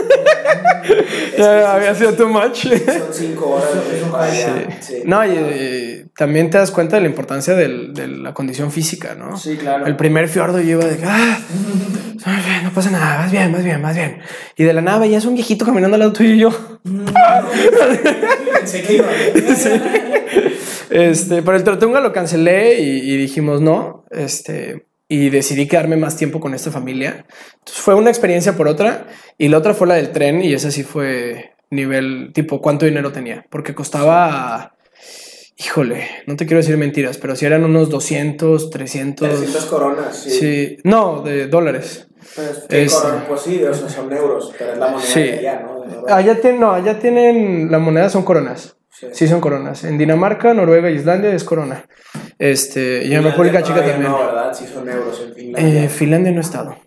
[1.37, 2.65] ya había sido too much.
[2.67, 4.81] Son cinco horas de.
[4.81, 5.01] Sí.
[5.05, 9.37] No, y, también te das cuenta de la importancia del- de la condición física, ¿no?
[9.37, 9.85] Sí, claro.
[9.85, 11.37] El primer fiordo yo iba de que, ah,
[12.25, 14.19] "Vas bien, no pasa nada, vas bien, vas bien, vas bien.
[14.55, 16.51] Y de la nada veías un viejito caminando al lado tuyo y yo.
[18.53, 19.07] Pensé que iba.
[20.89, 24.05] Este, pero el Tortunga lo cancelé y, y dijimos no.
[24.11, 27.25] Este, y decidí quedarme más tiempo con esta familia.
[27.59, 29.07] Entonces fue una experiencia por otra.
[29.37, 30.43] Y la otra fue la del tren.
[30.43, 33.45] Y esa sí fue nivel tipo cuánto dinero tenía.
[33.49, 34.75] Porque costaba.
[35.57, 39.29] Híjole, no te quiero decir mentiras, pero si eran unos 200, 300.
[39.29, 40.29] 300 coronas, sí.
[40.29, 42.07] Sí, no, de dólares.
[42.35, 42.65] Pues.
[42.67, 45.21] Pues sí, o sea, son euros, pero es la moneda Sí.
[45.21, 46.13] allá, ¿no?
[46.13, 48.74] Allá tienen, no, allá tienen, la moneda son coronas.
[48.99, 49.07] Sí.
[49.11, 49.83] Sí, son coronas.
[49.83, 51.85] En Dinamarca, Noruega y Islandia es corona.
[52.39, 54.11] Este, y en República Chica todavía también.
[54.11, 54.53] No, ¿verdad?
[54.53, 55.83] Sí son euros en Finlandia.
[55.83, 56.77] Eh, Finlandia no he estado,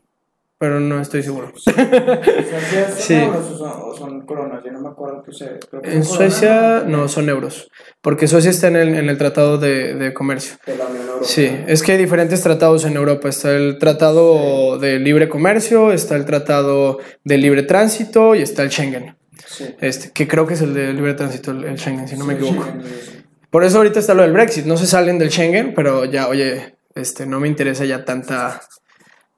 [0.59, 1.53] pero no estoy seguro.
[1.55, 2.23] ¿Suecia
[2.89, 3.15] son Sí.
[3.15, 4.63] euros o son, o son coronas?
[4.65, 5.59] Yo no me acuerdo qué sé.
[5.69, 9.19] creo que En son Suecia no son euros, porque Suecia está en el, en el
[9.19, 10.57] tratado de, de comercio.
[10.67, 11.29] de la Unión Europea.
[11.29, 13.29] Sí, es que hay diferentes tratados en Europa.
[13.29, 18.71] Está el tratado de libre comercio, está el tratado de libre tránsito y está el
[18.71, 19.18] Schengen.
[19.47, 19.75] Sí.
[19.81, 22.35] Este, que creo que es el de libre tránsito, el, el Schengen, si no me
[22.35, 22.65] equivoco.
[22.65, 23.29] Schengen.
[23.51, 24.67] Por eso ahorita está lo del Brexit.
[24.67, 28.61] No se salen del Schengen, pero ya, oye, este, no me interesa ya tanta,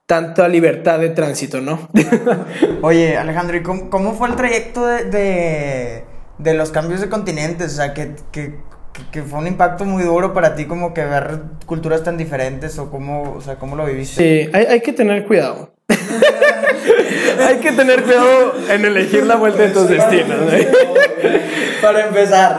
[0.06, 1.88] tanta libertad de tránsito, ¿no?
[2.82, 6.04] Oye, Alejandro, ¿y cómo, cómo fue el trayecto de, de,
[6.38, 7.74] de los cambios de continentes?
[7.74, 8.58] O sea, que, que,
[8.92, 12.78] que- que fue un impacto muy duro para ti como que ver culturas tan diferentes
[12.78, 14.44] o cómo, o sea, cómo lo viviste.
[14.44, 15.74] Sí, hay, hay que tener cuidado.
[17.46, 20.38] hay que tener cuidado en elegir la vuelta de tus destinos.
[21.82, 22.58] Para empezar.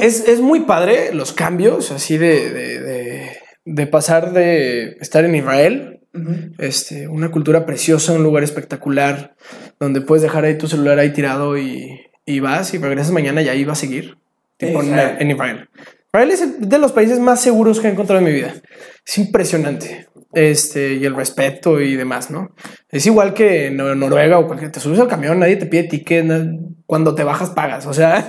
[0.00, 3.36] es, es muy padre los cambios, así de, de, de-
[3.68, 6.00] de pasar de estar en Israel,
[6.58, 9.34] este, una cultura preciosa, un lugar espectacular,
[9.80, 13.48] donde puedes dejar ahí tu celular ahí tirado y, y vas y regresas mañana y
[13.48, 14.18] ahí va a seguir.
[14.56, 15.16] Tipo en, Israel.
[15.20, 15.68] en Israel.
[16.06, 18.54] Israel es de los países más seguros que he encontrado en mi vida.
[19.06, 20.06] Es impresionante.
[20.32, 22.54] Este, y el respeto y demás, ¿no?
[22.90, 25.84] Es igual que en Nor- Noruega o cualquier, te subes al camión, nadie te pide
[25.84, 26.26] ticket,
[26.84, 28.26] cuando te bajas pagas, o sea,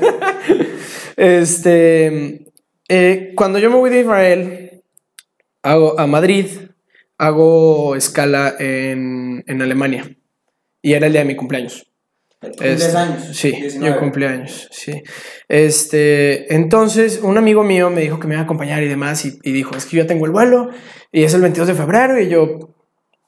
[1.18, 2.46] este,
[2.88, 4.84] eh, cuando yo me voy de Israel
[5.64, 6.46] hago a Madrid,
[7.18, 10.10] hago escala en, en Alemania
[10.82, 11.87] y era el día de mi cumpleaños.
[12.40, 13.24] ¿Cumples Este, años?
[13.34, 13.94] Sí, 19.
[13.94, 15.02] yo cumplí años, sí.
[15.48, 19.40] Este, entonces, un amigo mío me dijo que me iba a acompañar y demás, y,
[19.44, 20.70] y dijo, es que yo tengo el vuelo,
[21.12, 22.76] y es el 22 de febrero, y yo,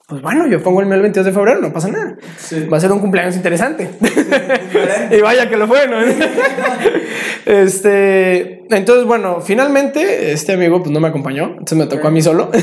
[0.08, 2.17] pues bueno, yo pongo el mío el 22 de febrero, no pasa nada.
[2.38, 2.65] Sí.
[2.65, 3.89] Va a ser un cumpleaños interesante.
[5.12, 5.98] y vaya que lo fue, ¿no?
[7.45, 12.22] Este, entonces, bueno, finalmente este amigo pues no me acompañó, entonces me tocó a mí
[12.22, 12.52] solo.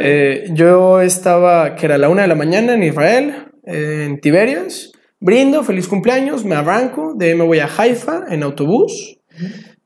[0.00, 5.62] Eh, yo estaba, que era la una de la mañana en Israel, en Tiberias, brindo,
[5.62, 9.18] feliz cumpleaños, me arranco, de ahí me voy a Haifa en autobús,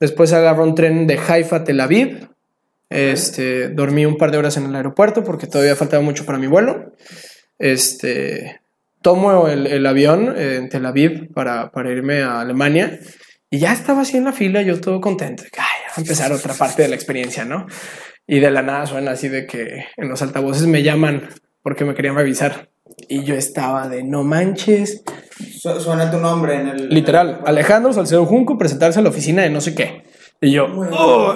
[0.01, 2.29] después agarro un tren de Haifa a Tel Aviv,
[2.89, 6.47] este, dormí un par de horas en el aeropuerto porque todavía faltaba mucho para mi
[6.47, 6.93] vuelo.
[7.59, 8.61] Este,
[9.03, 12.99] tomo el, avión en Tel Aviv para, para, irme a Alemania
[13.51, 15.45] y ya estaba así en la fila, yo todo contento.
[15.57, 17.67] Ay, a empezar otra parte de la experiencia, ¿no?
[18.27, 21.29] Y de la nada suena así de que en los altavoces me llaman
[21.63, 22.71] porque me querían revisar.
[23.09, 25.03] Y yo estaba de no manches.
[25.59, 26.89] Suena tu nombre en el.
[26.89, 30.05] Literal, Alejandro Salcedo Junco presentarse a la oficina de no sé qué.
[30.41, 31.35] Y yo, oh".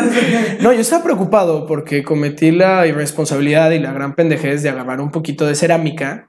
[0.60, 5.10] no, yo estaba preocupado porque cometí la irresponsabilidad y la gran pendejez de agarrar un
[5.10, 6.28] poquito de cerámica,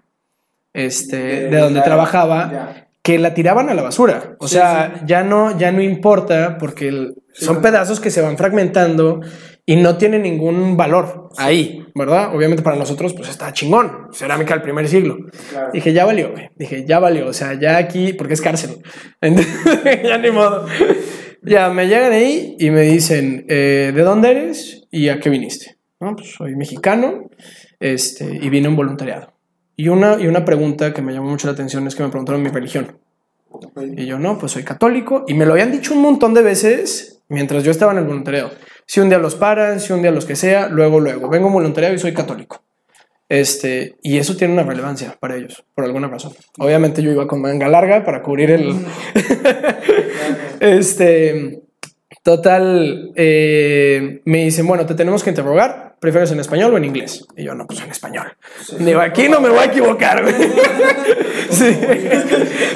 [0.71, 4.35] este, de, donde trabajaba, que la tiraban a la basura.
[4.39, 9.19] O sea, ya no, ya no importa porque son pedazos que se van fragmentando
[9.65, 12.35] y no tienen ningún valor ahí, ¿verdad?
[12.35, 15.17] Obviamente para nosotros, pues está chingón, cerámica del primer siglo.
[15.71, 18.77] Dije, ya valió, Dije, ya valió, o sea, ya aquí, porque es cárcel.
[19.21, 20.67] ya ni modo.
[21.41, 25.77] Ya, me llegan ahí y me dicen, eh, ¿de dónde eres y a qué viniste?
[25.99, 27.29] No, pues soy mexicano
[27.79, 29.33] este, y vine en voluntariado.
[29.75, 32.43] Y una, y una pregunta que me llamó mucho la atención es que me preguntaron
[32.43, 32.97] mi religión.
[33.95, 35.25] Y yo, no, pues soy católico.
[35.27, 38.51] Y me lo habían dicho un montón de veces mientras yo estaba en el voluntariado.
[38.85, 41.29] Si un día los paran, si un día los que sea, luego, luego.
[41.29, 42.63] Vengo voluntariado y soy católico.
[43.29, 46.33] Este, y eso tiene una relevancia para ellos, por alguna razón.
[46.59, 48.75] Obviamente yo iba con manga larga para cubrir el...
[50.59, 51.63] este,
[52.21, 57.25] total, eh, me dicen, bueno, te tenemos que interrogar, ¿prefieres en español o en inglés?
[57.35, 58.27] Y yo, no, pues en español.
[58.77, 60.23] Digo, aquí no me voy a equivocar,
[61.49, 61.75] sí.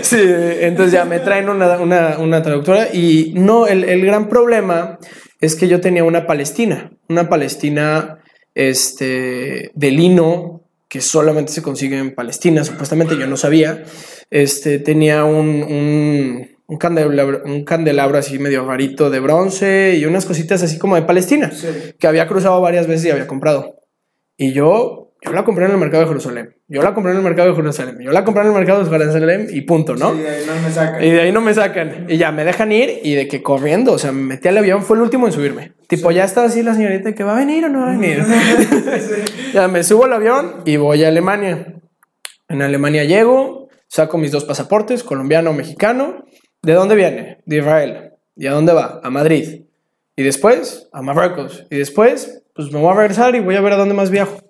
[0.02, 0.20] sí,
[0.62, 4.98] entonces ya me traen una, una, una traductora y no, el, el gran problema
[5.40, 8.20] es que yo tenía una Palestina, una Palestina
[8.56, 13.84] este, de lino que solamente se consigue en Palestina, supuestamente yo no sabía.
[14.30, 20.64] Este, tenía un, un, candelabro, un candelabro así medio rarito de bronce y unas cositas
[20.64, 21.52] así como de Palestina,
[22.00, 23.76] que había cruzado varias veces y había comprado.
[24.38, 26.56] Y yo yo la compré en el mercado de Jerusalén.
[26.68, 27.98] Yo la compré en el mercado de Jerusalén.
[28.00, 30.14] Yo la compré en el mercado de Jerusalén y punto, ¿no?
[30.14, 31.04] Y de ahí no me sacan.
[31.04, 32.06] Y de ahí no me sacan.
[32.08, 34.84] Y ya me dejan ir y de que corriendo, o sea, me metí al avión,
[34.84, 35.74] fue el último en subirme.
[35.88, 38.24] Tipo, ya estaba así la señorita que va a venir o no va a venir.
[39.54, 41.74] ya me subo al avión y voy a Alemania.
[42.48, 46.26] En Alemania llego, saco mis dos pasaportes, colombiano mexicano.
[46.62, 47.40] ¿De dónde viene?
[47.46, 48.12] De Israel.
[48.36, 49.02] ¿Y a dónde va?
[49.04, 49.64] A Madrid.
[50.16, 51.66] Y después, a Marruecos.
[51.70, 54.47] Y después, pues me voy a regresar y voy a ver a dónde más viajo.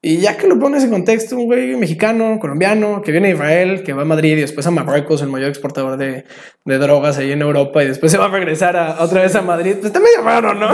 [0.00, 3.82] Y ya que lo pones en contexto, un güey mexicano, colombiano, que viene a Israel,
[3.82, 6.24] que va a Madrid y después a Marruecos, el mayor exportador de,
[6.64, 9.42] de drogas ahí en Europa, y después se va a regresar a, otra vez a
[9.42, 10.68] Madrid, pues está medio raro, ¿no?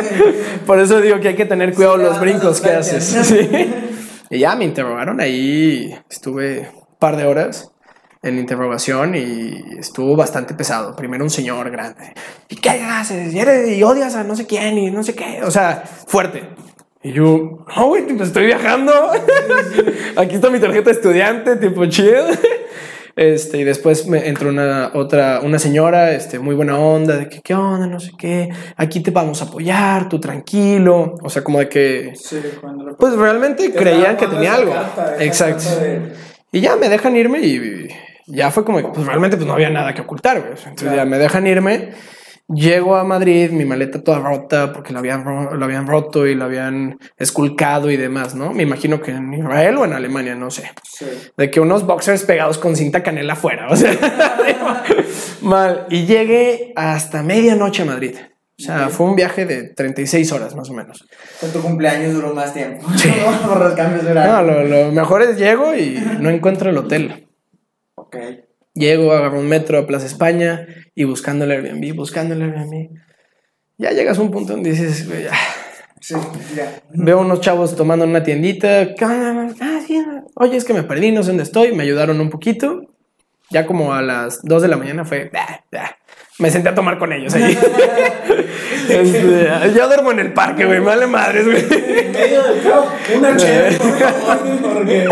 [0.66, 3.36] Por eso digo que hay que tener cuidado los brincos que haces.
[4.30, 7.72] Y ya me interrogaron ahí, estuve un par de horas
[8.22, 10.94] en interrogación y estuvo bastante pesado.
[10.94, 12.12] Primero un señor grande.
[12.48, 13.32] ¿Y qué haces?
[13.32, 15.40] ¿Y, eres, y odias a no sé quién y no sé qué?
[15.44, 16.42] O sea, fuerte.
[17.08, 18.92] Y yo, no, güey, tipo, estoy viajando.
[20.16, 22.12] Aquí está mi tarjeta de estudiante, tipo chill.
[23.16, 27.40] Este, y después me entró una otra, una señora, este, muy buena onda, de que,
[27.40, 27.88] ¿qué onda?
[27.88, 28.48] No sé qué.
[28.76, 31.16] Aquí te vamos a apoyar, tú tranquilo.
[31.20, 32.12] O sea, como de que.
[32.96, 34.72] pues realmente creían que tenía algo.
[35.18, 35.64] Exacto.
[36.52, 37.88] Y ya me dejan irme y
[38.28, 41.44] ya fue como, pues realmente pues no había nada que ocultar, Entonces ya me dejan
[41.44, 41.94] irme.
[42.48, 46.46] Llego a Madrid, mi maleta toda rota porque la habían, lo habían roto y la
[46.46, 48.54] habían esculcado y demás, ¿no?
[48.54, 50.70] Me imagino que en Israel o en Alemania, no sé.
[51.36, 53.92] De que unos boxers pegados con cinta canela afuera, o sea,
[55.42, 55.86] mal.
[55.90, 58.16] Y llegué hasta medianoche a Madrid.
[58.58, 61.06] O sea, fue un viaje de 36 horas más o menos.
[61.40, 62.88] Con tu cumpleaños duró más tiempo.
[62.96, 63.10] Sí.
[63.46, 67.28] Por los cambios de No, lo, lo mejor es llego y no encuentro el hotel.
[67.94, 68.16] Ok.
[68.78, 72.90] Llego, agarro un metro a Plaza España y buscando el Airbnb, buscando el Airbnb.
[73.76, 75.32] Ya llegas a un punto donde dices, ya.
[76.00, 76.14] Sí,
[76.56, 76.80] ya.
[76.94, 78.94] Veo unos chavos tomando una tiendita.
[79.00, 80.04] Ah, sí,
[80.36, 81.74] Oye, es que me perdí, no sé dónde estoy.
[81.74, 82.82] Me ayudaron un poquito.
[83.50, 85.30] Ya como a las 2 de la mañana fue.
[85.34, 85.96] "Ah, ah".
[86.38, 87.56] Me senté a tomar con ellos ahí.
[88.88, 90.78] Este, yo duermo en el parque, güey.
[90.80, 91.58] Me vale madres, güey.
[91.58, 94.38] En medio del caos, una chévere, por favor,
[94.74, 95.08] porque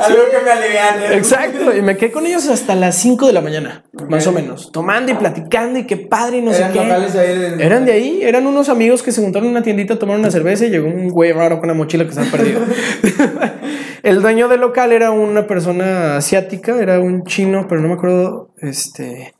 [0.00, 1.16] Algo que me aliviane.
[1.16, 4.72] Exacto, y me quedé con ellos hasta las 5 de la mañana, más o menos,
[4.72, 6.84] tomando y platicando y qué padre y no Eran sé qué.
[6.84, 9.62] locales de ahí de- Eran de ahí, eran unos amigos que se juntaron en una
[9.62, 12.20] tiendita a tomar una cerveza y llegó un güey raro con una mochila que se
[12.20, 12.60] había perdido.
[14.02, 18.52] El dueño del local era una persona asiática, era un chino, pero no me acuerdo,
[18.60, 19.32] este,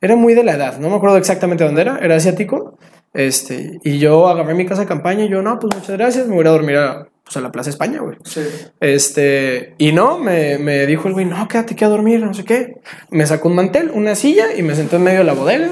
[0.00, 2.78] era muy de la edad, no me acuerdo exactamente dónde era, era asiático.
[3.12, 6.34] Este, y yo agarré mi casa de campaña y yo, no, pues muchas gracias, me
[6.34, 8.18] voy a dormir a, pues, a la Plaza España, güey.
[8.24, 8.42] Sí.
[8.78, 12.44] Este, y no, me, me dijo el güey, no, quédate aquí a dormir, no sé
[12.44, 12.74] qué.
[13.10, 15.70] Me sacó un mantel, una silla y me senté en medio de la bodega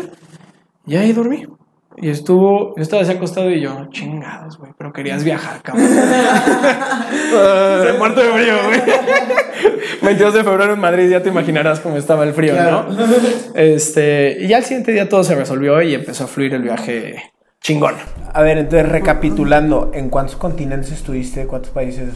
[0.86, 1.46] y ahí dormí.
[1.96, 5.86] Y estuvo, yo estaba así acostado y yo, chingados, güey, pero querías viajar, cabrón.
[5.86, 8.80] Se muerto de frío, güey.
[10.04, 12.86] 22 de febrero en Madrid, ya te imaginarás cómo estaba el frío, Claro.
[12.90, 13.06] ¿no?
[13.54, 17.16] Este, y ya al siguiente día todo se resolvió y empezó a fluir el viaje
[17.60, 17.94] chingón.
[18.32, 21.46] A ver, entonces recapitulando, ¿en cuántos continentes estuviste?
[21.46, 22.10] ¿Cuántos países?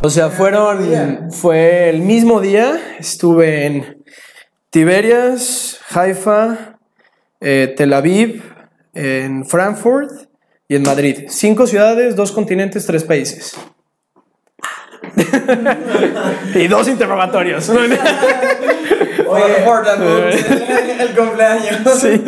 [0.00, 4.02] O sea, fueron, fue el mismo día, estuve en
[4.70, 6.78] Tiberias, Haifa,
[7.40, 8.42] eh, Tel Aviv,
[8.94, 10.10] en Frankfurt
[10.68, 11.24] y en Madrid.
[11.28, 13.56] Cinco ciudades, dos continentes, tres países.
[16.54, 17.68] y dos interrogatorios.
[19.28, 19.44] Oye,
[21.00, 22.22] el cumpleaños Sí.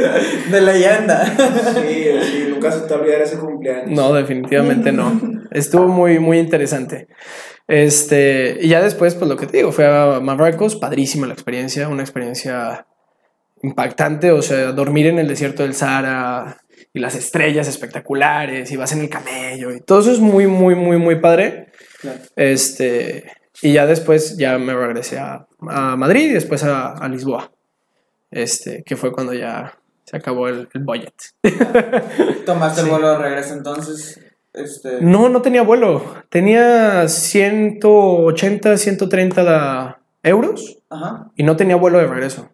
[0.51, 1.27] de leyenda.
[1.75, 3.91] Sí, sí, nunca se te olvidará ese cumpleaños.
[3.91, 5.21] No, definitivamente no.
[5.51, 7.09] Estuvo muy, muy interesante.
[7.67, 11.89] Este, y ya después, pues lo que te digo, fue a Marruecos, padrísima la experiencia,
[11.89, 12.87] una experiencia
[13.63, 16.59] impactante, o sea, dormir en el desierto del Sahara
[16.93, 20.75] y las estrellas espectaculares y vas en el camello y todo eso es muy, muy,
[20.75, 21.69] muy, muy padre.
[22.37, 27.53] Este, y ya después ya me regresé a, a Madrid y después a, a Lisboa,
[28.31, 31.15] este, que fue cuando ya se acabó el, el budget.
[32.47, 34.21] Tomaste el vuelo de regreso entonces.
[34.53, 35.01] Este.
[35.01, 36.23] No, no tenía vuelo.
[36.29, 41.31] Tenía 180, 130 euros Ajá.
[41.37, 42.51] y no tenía vuelo de regreso.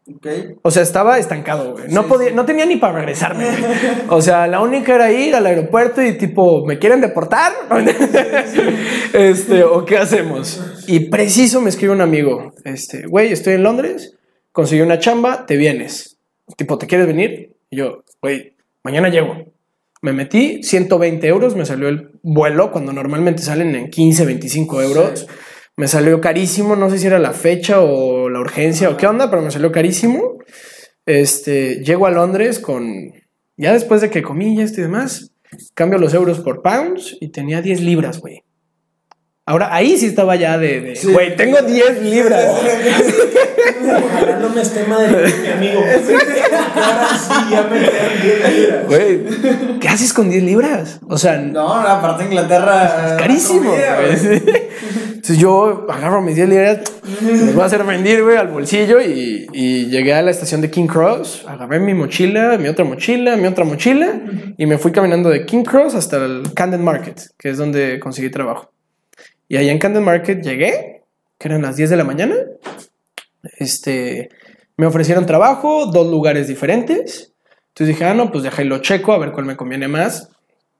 [0.62, 1.84] O sea, estaba estancado, güey.
[1.88, 2.34] No, Sí, podía, sí.
[2.34, 3.44] no tenía ni para regresarme.
[3.44, 3.62] güey.
[4.08, 7.52] O sea, la única era ir al aeropuerto y tipo, ¿me quieren deportar?
[9.12, 10.60] este, ¿o qué hacemos?
[10.86, 14.16] Y preciso me escribe un amigo, este, güey, estoy en Londres,
[14.52, 16.18] conseguí una chamba, te vienes.
[16.56, 17.54] Tipo, ¿te quieres venir?
[17.70, 19.36] Y yo, güey, mañana llego.
[20.02, 25.26] Me metí, 120 euros, me salió el vuelo cuando normalmente salen en 15, 25 euros.
[25.76, 29.30] Me salió carísimo, no sé si era la fecha o la urgencia o qué onda,
[29.30, 30.38] pero me salió carísimo.
[31.06, 33.12] Este, llego a Londres con,
[33.56, 35.32] ya después de que comí y esto y demás,
[35.74, 38.44] cambio los euros por pounds y tenía 10 libras, güey.
[39.46, 41.10] Ahora ahí sí estaba ya de, Sí.
[41.12, 42.46] güey, tengo 10 libras.
[44.04, 45.80] Ojalá no me esté madre mi amigo.
[46.76, 48.86] Ahora sí, ya me quedan 10 libras.
[48.86, 51.00] Güey, ¿qué haces con 10 libras?
[51.08, 53.16] O sea, No, aparte Inglaterra.
[53.18, 53.70] carísimo.
[53.70, 54.42] comida, güey.
[55.20, 56.78] Entonces yo agarro mis 10 libras,
[57.20, 60.70] les voy a hacer rendir, güey, al bolsillo y, y llegué a la estación de
[60.70, 64.18] King Cross, agarré mi mochila, mi otra mochila, mi otra mochila
[64.56, 68.30] y me fui caminando de King Cross hasta el Camden Market, que es donde conseguí
[68.30, 68.72] trabajo.
[69.46, 71.02] Y allá en Camden Market llegué,
[71.38, 72.36] que eran las 10 de la mañana.
[73.58, 74.30] Este,
[74.78, 77.34] me ofrecieron trabajo, dos lugares diferentes.
[77.68, 80.30] Entonces dije, ah, no, pues déjalo checo, a ver cuál me conviene más,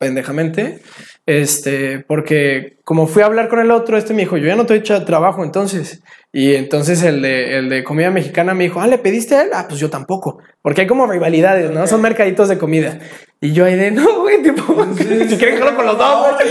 [0.01, 0.81] pendejamente.
[1.27, 4.67] Este, porque como fui a hablar con el otro, este me dijo, yo ya no
[4.67, 6.03] te he hecho trabajo entonces.
[6.33, 9.51] Y entonces el de, el de comida mexicana me dijo, ah, ¿le pediste a él?
[9.53, 10.39] Ah, pues yo tampoco.
[10.63, 11.87] Porque hay como rivalidades, ¿no?
[11.87, 12.99] Son mercaditos de comida.
[13.41, 14.63] Y yo ahí de, no, güey, tipo,
[14.97, 16.49] si quieren con los dos, güey.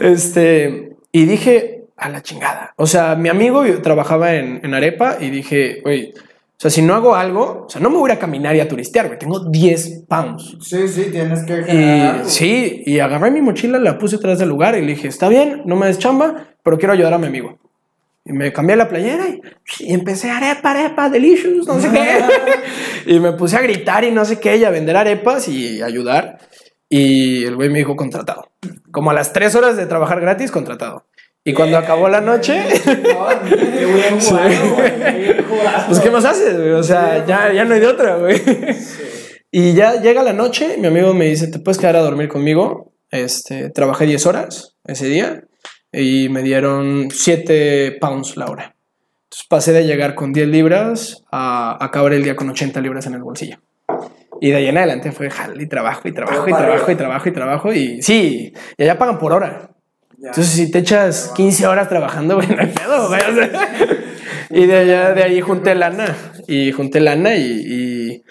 [0.12, 2.74] Este, y dije, a la chingada.
[2.76, 6.12] O sea, mi amigo trabajaba en, en Arepa y dije, güey,
[6.56, 8.68] o sea, si no hago algo, o sea, no me voy a caminar y a
[8.68, 9.18] turistear, güey.
[9.18, 10.56] Tengo 10 pounds.
[10.62, 14.74] Sí, sí, tienes que generar sí, y agarré mi mochila, la puse atrás del lugar
[14.78, 17.58] y le dije, está bien, no me des chamba, pero quiero ayudar a mi amigo.
[18.24, 19.40] Y me cambié la playera y,
[19.80, 22.24] y empecé arepa, arepa, delicious, no sé qué.
[23.14, 26.38] y me puse a gritar y no sé qué, y a vender arepas y ayudar.
[26.88, 28.50] Y el güey me dijo contratado.
[28.90, 31.05] Como a las tres horas de trabajar gratis, contratado.
[31.46, 32.60] Y cuando acabó la noche,
[34.74, 35.42] güey.
[35.44, 35.86] Jugado.
[35.86, 36.56] pues ¿qué más haces?
[36.56, 36.72] güey?
[36.72, 38.42] O sea, ya, ya no hay de otra, güey.
[39.52, 42.92] Y ya llega la noche, mi amigo me dice, ¿te puedes quedar a dormir conmigo?
[43.12, 45.44] Este, trabajé 10 horas ese día
[45.92, 48.74] y me dieron 7 pounds la hora.
[49.26, 53.14] Entonces pasé de llegar con 10 libras a acabar el día con 80 libras en
[53.14, 53.58] el bolsillo.
[54.40, 56.96] Y de ahí en adelante fue jale y trabajo y trabajo y trabajo y arriba.
[56.96, 59.75] trabajo y trabajo y sí, y allá pagan por hora.
[60.26, 60.30] Ya.
[60.30, 63.20] Entonces, si te echas 15 horas trabajando, güey, no hay pedo, güey.
[63.20, 63.68] o sea.
[64.50, 66.16] y de allá, de ahí junté lana.
[66.48, 68.22] Y junté lana y,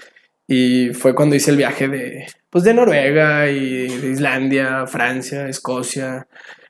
[0.47, 5.47] y, y fue cuando hice el viaje de, pues, de Noruega y de Islandia, Francia,
[5.47, 6.27] Escocia,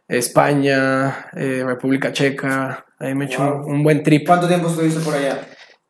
[0.08, 2.86] España, eh, República Checa.
[3.00, 4.26] Ahí me he hecho un, un buen trip.
[4.28, 5.40] ¿Cuánto tiempo estuviste por allá?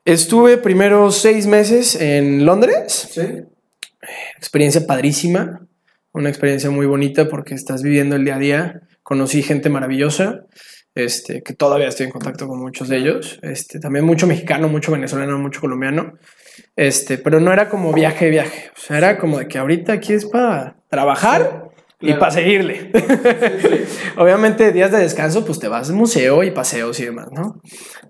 [0.06, 3.44] Estuve primero seis meses en Londres Sí.
[4.38, 5.62] experiencia padrísima,
[6.12, 8.82] una experiencia muy bonita porque estás viviendo el día a día.
[9.06, 10.46] Conocí gente maravillosa,
[10.96, 13.38] este, que todavía estoy en contacto con muchos de ellos.
[13.44, 16.14] Este, también mucho mexicano, mucho venezolano, mucho colombiano.
[16.76, 18.72] Este, pero no era como viaje, viaje.
[18.76, 21.70] O sea, era como de que ahorita aquí es para trabajar
[22.02, 22.92] y para seguirle.
[24.18, 27.62] Obviamente, días de descanso, pues te vas al museo y paseos y demás, ¿no?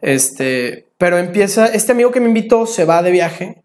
[0.02, 3.64] Este, pero empieza, este amigo que me invitó se va de viaje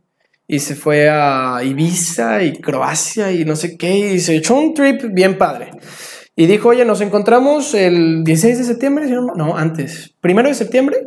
[0.48, 4.74] y se fue a Ibiza y Croacia y no sé qué, y se echó un
[4.74, 5.70] trip bien padre.
[6.40, 11.06] Y dijo, oye, nos encontramos el 16 de septiembre, no, antes, primero de septiembre,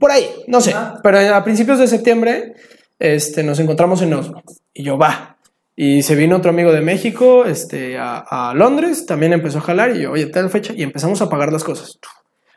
[0.00, 2.54] por ahí, no sé, pero a principios de septiembre
[2.98, 4.42] este, nos encontramos en Oslo.
[4.72, 5.36] Y yo, va.
[5.76, 10.00] Y se vino otro amigo de México este, a, Londres, también empezó a jalar y
[10.00, 11.98] yo, oye, tal fecha, y empezamos a pagar las cosas.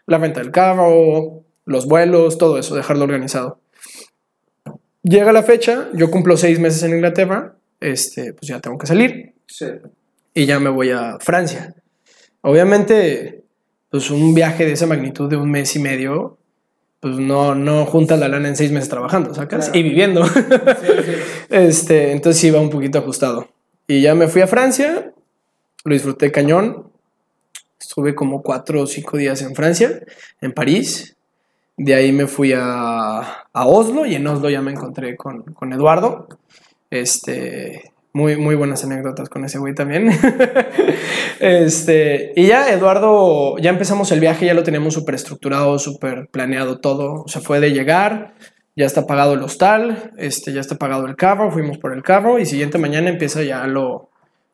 [0.06, 3.60] La venta del carro, los vuelos, todo eso, dejarlo organizado.
[5.04, 9.34] Llega la fecha, yo cumplo seis meses en Inglaterra, este, pues ya tengo que salir.
[10.38, 11.74] Y ya me voy a Francia.
[12.42, 13.46] Obviamente,
[13.90, 16.38] pues un viaje de esa magnitud de un mes y medio,
[17.00, 19.72] pues no, no juntas la lana en seis meses trabajando, ¿sacas?
[19.74, 20.24] Y viviendo.
[21.50, 23.48] Este, entonces iba un poquito ajustado.
[23.88, 25.14] Y ya me fui a Francia,
[25.86, 26.92] lo disfruté cañón.
[27.80, 30.02] Estuve como cuatro o cinco días en Francia,
[30.42, 31.16] en París.
[31.78, 33.20] De ahí me fui a,
[33.54, 36.28] a Oslo y en Oslo ya me encontré con, con Eduardo.
[36.90, 40.10] Este, muy, muy buenas anécdotas con ese güey también.
[41.42, 46.80] este, y ya Eduardo, ya empezamos el viaje, ya lo teníamos súper estructurado, súper planeado
[46.80, 47.24] todo.
[47.24, 48.34] O sea, fue de llegar,
[48.74, 52.40] ya está pagado el hostal, este, ya está pagado el carro, fuimos por el carro
[52.40, 54.12] y siguiente mañana empieza ya lo,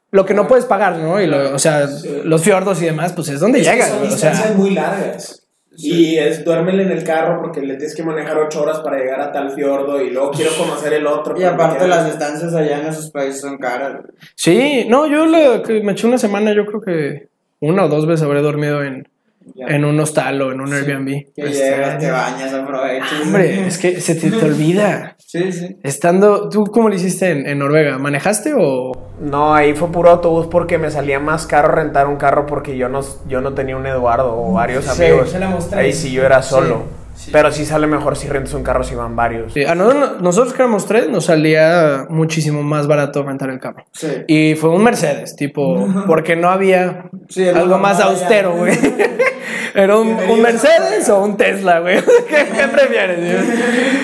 [0.09, 1.21] lo que no puedes pagar, ¿no?
[1.21, 1.87] Y lo, o sea,
[2.23, 3.89] los fiordos y demás, pues es donde llegan.
[3.89, 5.40] Son distancias muy largas.
[5.77, 9.21] Y es duérmele en el carro porque le tienes que manejar ocho horas para llegar
[9.21, 11.39] a tal fiordo y luego quiero conocer el otro.
[11.39, 14.01] Y aparte las distancias allá en esos países son caras.
[14.35, 18.25] Sí, no, yo le, me eché una semana, yo creo que una o dos veces
[18.25, 19.07] habré dormido en,
[19.55, 21.33] en un hostal o en un Airbnb.
[21.35, 23.21] Que llegas, te bañas, aprovechas.
[23.23, 25.15] Hombre, es que se te, te olvida.
[25.17, 25.77] sí, sí.
[25.83, 27.97] Estando, ¿tú cómo lo hiciste en, en, Noruega?
[27.97, 28.91] ¿Manejaste o...?
[29.19, 32.89] No, ahí fue puro autobús porque me salía más caro rentar un carro porque yo
[32.89, 35.29] no, yo no tenía un Eduardo o varios sí, amigos.
[35.29, 35.79] Se la mostré.
[35.79, 36.83] Ahí sí yo era solo.
[36.87, 37.00] Sí.
[37.31, 39.53] Pero sí sale mejor si rentas un carro si van varios.
[39.53, 43.85] Sí, a nosotros, nosotros que éramos tres nos salía muchísimo más barato rentar el carro.
[43.91, 44.07] Sí.
[44.27, 47.09] Y fue un Mercedes, tipo, porque no había
[47.55, 48.77] algo más austero, güey.
[49.73, 51.97] ¿Era un, un, Mercedes o un Tesla, güey?
[52.27, 53.45] ¿Qué, ¿Qué, prefieres?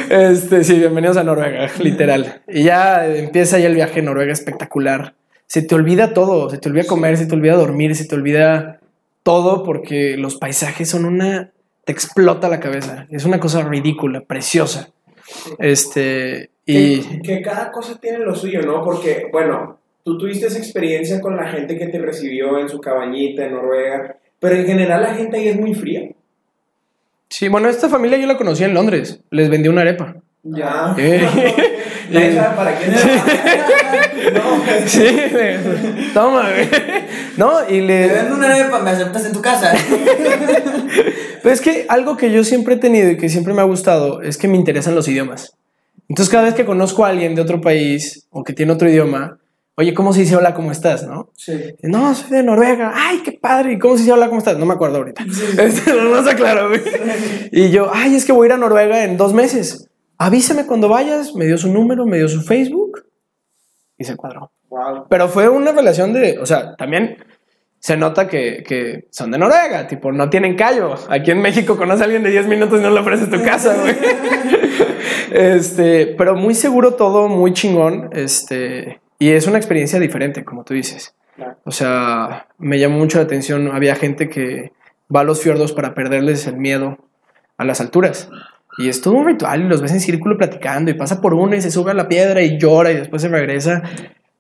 [0.10, 2.42] Este, sí, bienvenidos a Noruega, literal.
[2.48, 5.16] Y ya empieza ya el viaje a Noruega espectacular.
[5.46, 8.80] Se te olvida todo, se te olvida comer, se te olvida dormir, se te olvida
[9.24, 11.52] todo porque los paisajes son una...
[11.88, 13.08] te explota la cabeza.
[13.10, 14.90] Es una cosa ridícula, preciosa.
[15.58, 17.00] Este, y...
[17.00, 18.84] Que, que cada cosa tiene lo suyo, ¿no?
[18.84, 23.46] Porque, bueno, tú tuviste esa experiencia con la gente que te recibió en su cabañita
[23.46, 26.10] en Noruega pero en general la gente ahí es muy fría.
[27.30, 29.20] Sí, bueno, esta familia yo la conocí en Londres.
[29.32, 30.16] Les vendí una arepa.
[30.44, 30.96] Ya.
[30.98, 31.28] Eh.
[32.12, 33.26] ¿Para quién era?
[34.34, 35.08] no, sí,
[36.14, 36.68] toma, güey.
[37.38, 38.08] No, y le.
[38.08, 39.74] Te vendo una arepa, me aceptas en tu casa.
[41.44, 44.22] Pero es que algo que yo siempre he tenido y que siempre me ha gustado
[44.24, 45.56] es que me interesan los idiomas.
[46.10, 49.38] Entonces, cada vez que conozco a alguien de otro país o que tiene otro idioma,
[49.80, 51.06] Oye, ¿cómo se dice hola, cómo estás?
[51.06, 51.30] ¿No?
[51.36, 51.54] Sí.
[51.84, 52.94] No, soy de Noruega.
[52.96, 53.74] Ay, qué padre.
[53.74, 54.58] ¿Y cómo se dice hola, cómo estás?
[54.58, 55.24] No me acuerdo ahorita.
[55.26, 55.44] Sí.
[55.56, 56.82] Este, no aclaro, güey.
[57.52, 59.88] Y yo, ay, es que voy a ir a Noruega en dos meses.
[60.18, 61.36] Avísame cuando vayas.
[61.36, 63.06] Me dio su número, me dio su Facebook
[63.98, 64.52] y se cuadró.
[64.70, 65.08] Wow.
[65.10, 67.18] Pero fue una relación de, o sea, también
[67.80, 70.96] se nota que, que son de Noruega, tipo, no tienen callo.
[71.10, 73.76] Aquí en México conoce a alguien de 10 minutos y no le ofreces tu casa,
[73.80, 73.96] güey.
[75.30, 78.10] Este, pero muy seguro todo, muy chingón.
[78.14, 81.16] Este, y es una experiencia diferente, como tú dices.
[81.66, 83.70] O sea, me llamó mucho la atención.
[83.72, 84.72] Había gente que
[85.14, 86.98] va a los fiordos para perderles el miedo
[87.58, 88.30] a las alturas.
[88.78, 91.56] Y es todo un ritual y los ves en círculo platicando y pasa por una
[91.58, 93.82] y se sube a la piedra y llora y después se regresa.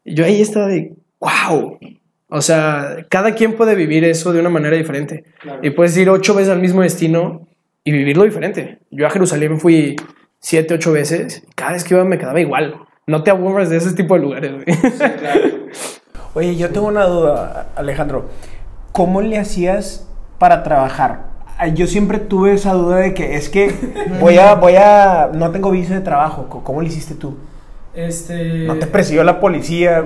[0.03, 1.79] Y yo ahí estaba de, wow.
[2.29, 5.23] O sea, cada quien puede vivir eso de una manera diferente.
[5.41, 5.59] Claro.
[5.63, 7.47] Y puedes ir ocho veces al mismo destino
[7.83, 8.79] y vivirlo diferente.
[8.91, 9.95] Yo a Jerusalén fui
[10.39, 12.75] siete, ocho veces y cada vez que iba me quedaba igual.
[13.07, 14.65] No te aburres de ese tipo de lugares, güey.
[14.65, 15.41] Sí, claro.
[16.33, 18.29] Oye, yo tengo una duda, Alejandro.
[18.91, 20.07] ¿Cómo le hacías
[20.37, 21.36] para trabajar?
[21.73, 23.73] Yo siempre tuve esa duda de que es que
[24.19, 26.47] voy a, voy a, no tengo visa de trabajo.
[26.63, 27.37] ¿Cómo lo hiciste tú?
[27.93, 28.65] Este.
[28.65, 30.03] ¿No te persiguió la policía?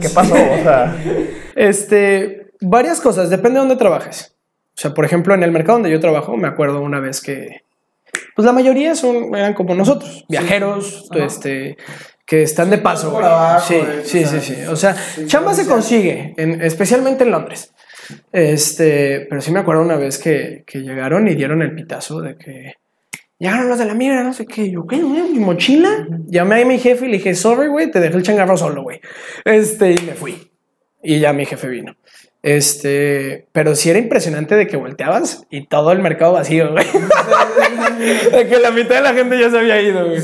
[0.00, 0.34] ¿Qué pasó?
[0.34, 0.96] O sea...
[1.54, 4.34] Este, varias cosas, depende de dónde trabajes.
[4.74, 7.60] O sea, por ejemplo, en el mercado donde yo trabajo, me acuerdo una vez que,
[8.34, 11.18] pues la mayoría son, eran como nosotros, viajeros, Sí.
[11.20, 11.76] este,
[12.24, 13.20] que están de paso.
[13.66, 14.56] sí, eh, sí, o sí, sea, sí.
[14.70, 17.71] O sea, sí, chamba se consigue, en- especialmente en Londres.
[18.32, 22.36] Este, pero sí me acuerdo una vez que, que llegaron y dieron el pitazo de
[22.36, 22.74] que
[23.38, 24.70] llegaron los de la migra, no sé qué.
[24.70, 24.96] Yo, ¿qué?
[24.96, 26.06] ¿Mi mochila?
[26.28, 29.00] Llamé a mi jefe y le dije, sorry, güey, te dejé el changarro solo, güey.
[29.44, 30.52] Este, y me fui.
[31.02, 31.96] Y ya mi jefe vino.
[32.42, 36.84] Este, pero sí era impresionante de que volteabas y todo el mercado vacío, güey.
[38.32, 40.20] de que la mitad de la gente ya se había ido, güey.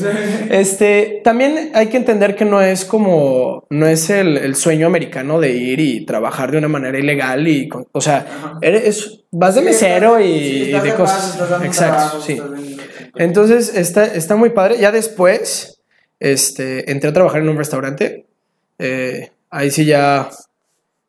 [0.51, 5.39] Este, también hay que entender que no es como, no es el, el sueño americano
[5.39, 8.27] de ir y trabajar de una manera ilegal y, con- o sea,
[8.63, 11.39] eres, vas de mesero y, de cosas.
[11.63, 12.43] Exacto, sí.
[13.15, 14.79] Entonces está, está muy padre.
[14.81, 15.83] Ya después
[16.19, 18.27] este, entré a trabajar en un restaurante.
[18.81, 20.31] Eh, ahí sí ya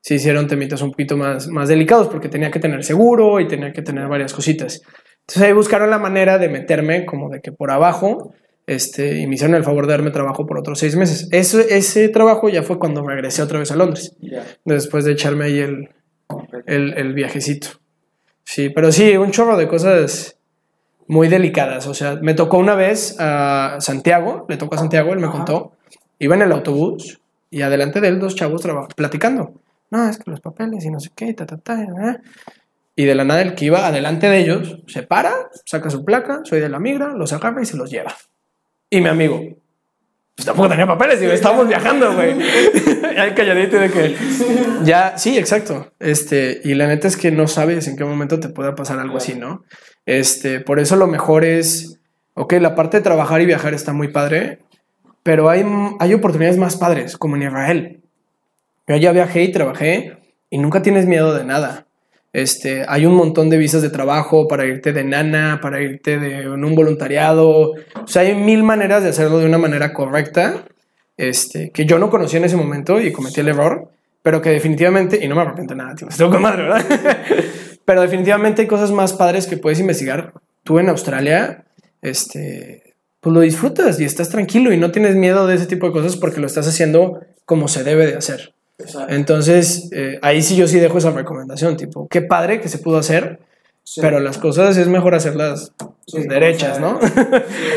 [0.02, 3.74] se hicieron temitas un poquito más, más delicados porque tenía que tener seguro y tenía
[3.74, 4.82] que tener varias cositas.
[5.22, 8.34] Entonces ahí buscaron la manera de meterme como de que por abajo
[8.66, 11.28] este, y me hicieron el favor de darme trabajo por otros seis meses.
[11.32, 14.45] Eso, ese trabajo ya fue cuando regresé otra vez a Londres, Ya.
[14.64, 15.89] después de echarme ahí el,
[16.68, 17.68] el, el viajecito.
[18.43, 20.38] Sí, pero sí, un chorro de cosas
[21.08, 21.88] muy delicadas.
[21.88, 25.38] O sea, me tocó una vez a Santiago, le tocó a Santiago, él me Ajá.
[25.38, 25.74] contó,
[26.20, 27.20] iba en el autobús
[27.50, 28.62] y adelante de él dos chavos
[28.95, 29.54] platicando.
[29.91, 32.21] No, es que los papeles y no sé qué, ta, ta, ta, ta.
[32.95, 35.31] Y de la nada el que iba adelante de ellos se para,
[35.65, 38.15] saca su placa, soy de la migra, los agarra y se los lleva.
[38.89, 39.41] Y mi amigo,
[40.35, 42.33] pues tampoco tenía papeles, digo, estábamos viajando, güey.
[43.17, 44.15] Ahí calladito de que
[44.83, 45.91] ya, sí, exacto.
[45.99, 49.17] Este, y la neta es que no sabes en qué momento te pueda pasar algo
[49.17, 49.63] así, ¿no?
[50.05, 51.99] Este, por eso lo mejor es,
[52.35, 54.59] ok, la parte de trabajar y viajar está muy padre,
[55.23, 55.65] pero hay,
[55.99, 57.99] hay oportunidades más padres, como en Israel.
[58.89, 60.17] Yo ya viajé y trabajé
[60.49, 61.85] y nunca tienes miedo de nada.
[62.33, 66.41] Este, hay un montón de visas de trabajo para irte de nana, para irte de
[66.41, 67.49] en un voluntariado.
[67.71, 70.65] O sea, hay mil maneras de hacerlo de una manera correcta,
[71.17, 73.91] este, que yo no conocía en ese momento y cometí el error,
[74.23, 76.85] pero que definitivamente, y no me arrepiento nada, tío, estoy con madre, ¿verdad?
[77.85, 80.33] pero definitivamente hay cosas más padres que puedes investigar.
[80.63, 81.65] Tú en Australia,
[82.01, 85.93] este, pues lo disfrutas y estás tranquilo y no tienes miedo de ese tipo de
[85.93, 88.53] cosas porque lo estás haciendo como se debe de hacer.
[88.80, 89.13] Exacto.
[89.13, 92.97] Entonces, eh, ahí sí yo sí dejo esa recomendación, tipo, qué padre que se pudo
[92.97, 93.39] hacer,
[93.84, 94.01] Sí.
[94.01, 95.91] pero las cosas es mejor hacerlas pues,
[96.23, 96.99] Sí, derechas, ¿no?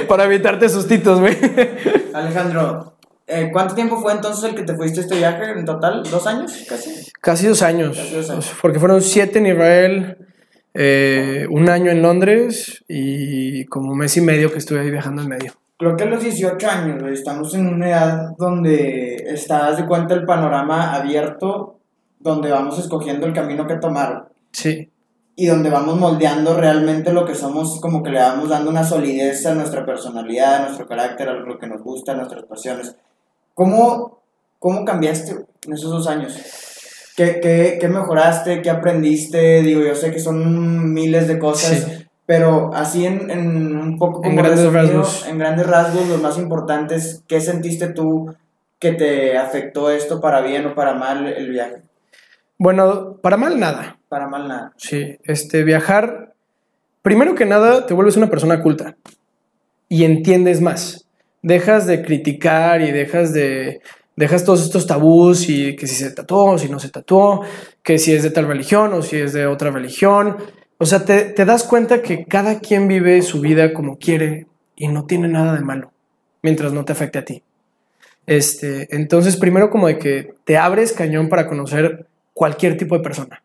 [0.09, 1.37] Para evitarte sustitos, güey.
[2.15, 2.97] Alejandro,
[3.27, 6.03] eh, ¿cuánto tiempo fue entonces el que te fuiste a este viaje en total?
[6.11, 6.91] ¿Dos años casi?
[7.21, 8.53] Casi dos años, Casi dos años.
[8.61, 10.19] porque fueron siete en Israel,
[10.75, 15.23] eh, un año en Londres y como un mes y medio que estuve ahí viajando
[15.23, 15.53] en medio.
[15.83, 20.15] Creo que a los 18 años, güey, estamos en una edad donde estás de cuenta
[20.15, 21.81] el panorama abierto,
[22.21, 24.89] donde vamos escogiendo el camino que tomar Sí,
[25.35, 29.45] y donde vamos moldeando realmente lo que somos, como que le vamos dando una solidez
[29.45, 32.95] a nuestra personalidad, a nuestro carácter, a lo que nos gusta, a nuestras pasiones.
[33.53, 34.23] ¿Cómo,
[34.61, 36.39] cómo cambiaste güey, en esos dos años?
[37.17, 38.63] ¿Qué, qué, qué mejoraste?
[38.63, 39.63] ¿Qué aprendiste?
[39.63, 42.02] Digo, yo sé que son miles de cosas, Sí.
[42.27, 45.27] Pero así en, en un poco En como grandes resumido, rasgos.
[45.27, 48.35] en grandes rasgos, los más importantes, ¿qué sentiste tú
[48.79, 51.83] que te afectó esto para bien o para mal el viaje?
[52.59, 53.99] bueno, para mal nada.
[54.09, 54.73] Para mal nada.
[54.77, 56.33] Sí, este, viajar,
[57.03, 58.97] primero que nada, te vuelves una persona culta
[59.89, 61.07] y entiendes más.
[61.43, 63.81] Dejas de criticar y dejas de,
[64.15, 67.43] dejas todos estos tabús y que si se tatuó o si no se tatuó,
[67.83, 70.37] que si es de tal religión o si es de otra religión.
[70.83, 75.07] O sea, te, das cuenta que cada quien vive su vida como quiere y no
[75.07, 75.93] tiene nada de malo,
[76.43, 77.45] mientras no te afecte a ti.
[78.27, 83.45] Este, entonces, primero como de que te abres cañón para conocer cualquier tipo de persona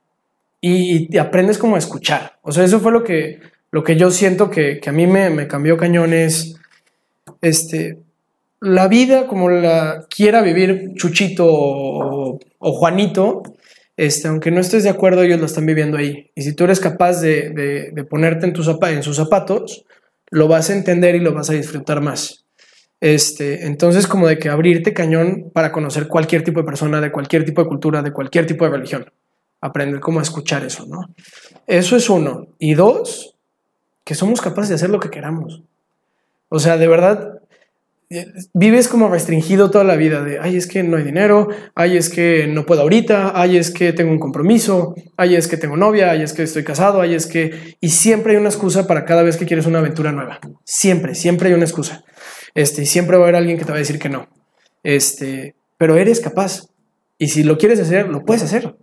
[0.62, 2.40] y, aprendes como a escuchar.
[2.42, 5.30] O sea, eso fue lo que, lo que yo siento que, que a mí me,
[5.30, 6.56] me cambió cañones.
[7.42, 8.00] Este,
[8.62, 12.40] la vida como la quiera vivir Chuchito o
[12.74, 13.44] Juanito,
[13.98, 16.32] este, aunque no estés de acuerdo, ellos lo están viviendo ahí.
[16.36, 19.86] Y si tú eres capaz de, de- ponerte en, tus en sus zapatos,
[20.30, 22.46] lo vas a entender y lo vas a disfrutar más.
[23.02, 27.44] Este, entonces, como de que abrirte cañón para conocer cualquier tipo de persona, de cualquier
[27.44, 29.12] tipo de cultura, de cualquier tipo de religión
[29.62, 31.10] aprender cómo escuchar eso, ¿no?
[31.66, 32.48] Eso es uno.
[32.60, 33.36] Y dos,
[34.04, 35.64] que somos capaces de hacer lo que queramos.
[36.50, 37.37] O sea, de verdad,
[38.54, 42.10] vives como restringido toda la vida de, ay, es que no hay dinero, ay, es
[42.10, 46.12] que no puedo ahorita, ay, es que tengo un compromiso, ay, es que tengo novia,
[46.12, 47.76] ay, es que estoy casado, ay, es que...
[47.82, 50.40] Y siempre hay una excusa para cada vez que quieres una aventura nueva.
[50.64, 52.06] Siempre, siempre hay una excusa.
[52.56, 54.30] Este, siempre va a haber alguien que te va a decir que no.
[54.84, 56.70] Este, pero eres capaz.
[57.18, 58.76] Y si lo quieres hacer, lo puedes hacer.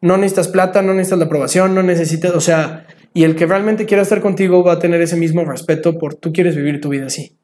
[0.00, 3.86] No necesitas plata, no necesitas la aprobación, no necesitas, o sea, y el que realmente
[3.86, 7.06] quiera estar contigo va a tener ese mismo respeto por tú quieres vivir tu vida
[7.06, 7.36] así,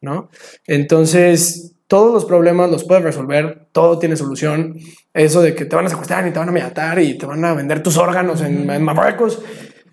[0.00, 0.28] ¿no?
[0.66, 4.76] Entonces, todos los problemas los puedes resolver, todo tiene solución.
[5.14, 7.44] Eso de que te van a secuestrar y te van a matar y te van
[7.44, 9.42] a vender tus órganos en, en Marruecos,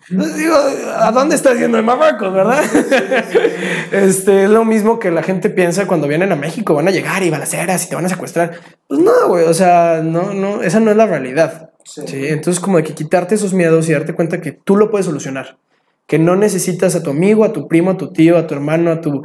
[0.10, 0.56] digo,
[0.97, 2.64] ¿a dónde estás yendo en Marruecos, verdad?
[3.91, 7.24] este, es lo mismo que la gente piensa cuando vienen a México, van a llegar
[7.24, 8.60] y balaceras y te van a secuestrar.
[8.88, 11.72] Pues no, güey, o sea, no, no, esa no es la realidad.
[11.86, 12.28] Sí.
[12.28, 15.58] Entonces, como de que quitarte esos miedos y darte cuenta que tú lo puedes solucionar.
[16.06, 18.91] Que no necesitas a tu amigo, a tu primo, a tu tío, a tu hermano,
[18.91, 19.24] a tu.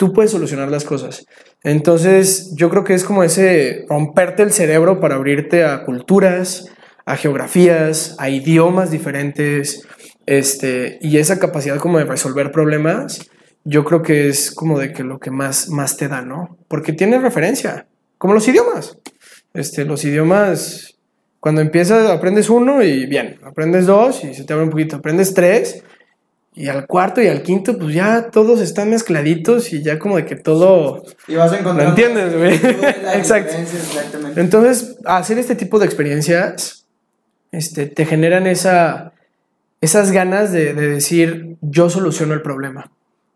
[0.00, 1.26] Tú puedes solucionar las cosas.
[1.62, 6.68] Entonces, yo creo que es como ese romperte el cerebro para abrirte a culturas,
[7.04, 9.86] a geografías, a idiomas diferentes,
[10.24, 13.30] este, y esa capacidad como de resolver problemas,
[13.64, 16.56] yo creo que es como de que lo que más, más te da, ¿no?
[16.66, 17.86] Porque tienes referencia,
[18.16, 18.96] como los idiomas.
[19.52, 20.96] Este, los idiomas,
[21.40, 25.34] cuando empiezas, aprendes uno y bien, aprendes dos y se te abre un poquito, aprendes
[25.34, 25.84] tres
[26.52, 30.26] y al cuarto y al quinto, pues ya todos están mezcladitos y ya como de
[30.26, 31.04] que todo...
[31.28, 31.84] Y vas a encontrar...
[31.84, 32.54] ¿Lo entiendes, güey?
[33.14, 33.54] Exacto.
[34.36, 36.86] Entonces, hacer este tipo de experiencias
[37.52, 39.12] este, te generan esa,
[39.80, 42.90] esas ganas de, decir, yo soluciono el problema.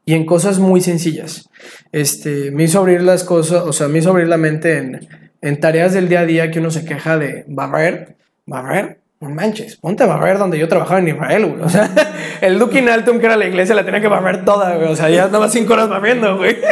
[0.04, 1.48] Y en cosas muy sencillas.
[1.92, 5.08] Este, me hizo abrir las cosas, o sea, me hizo abrir la mente en,
[5.40, 9.76] en tareas del día a día que uno se queja de barrer, barrer, no manches,
[9.76, 11.62] ponte a barrer donde yo trabajaba en Israel, güey.
[11.62, 11.90] O sea,
[12.40, 14.88] el Dukin Altum, que era la iglesia, la tenía que barrer toda, güey.
[14.88, 16.56] O sea, ya andaba cinco horas barriendo, güey.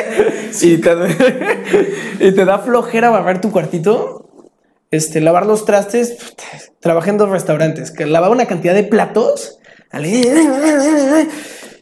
[0.61, 0.91] Y, te,
[2.21, 4.23] y te da flojera barrer tu cuartito
[4.93, 6.35] este, lavar los trastes,
[6.79, 9.59] trabajé en dos restaurantes, que lavaba una cantidad de platos.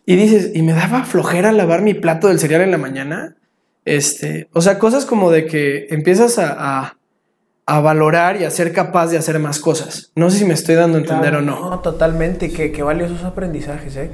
[0.06, 3.36] Y dices, y me daba flojera lavar mi plato del cereal en la mañana.
[3.84, 6.98] Este, o sea, cosas como de que empiezas a, a,
[7.78, 10.10] valorar y a ser capaz de hacer más cosas.
[10.16, 11.70] No sé si me estoy dando a entender o no.
[11.70, 12.50] No, totalmente.
[12.50, 14.10] Qué, qué valiosos aprendizajes, ¿eh?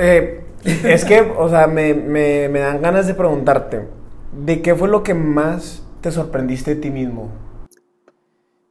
[0.00, 3.88] eh es que, o sea, me, me, me dan ganas de preguntarte,
[4.32, 7.30] ¿de qué fue lo que más te sorprendiste de ti mismo?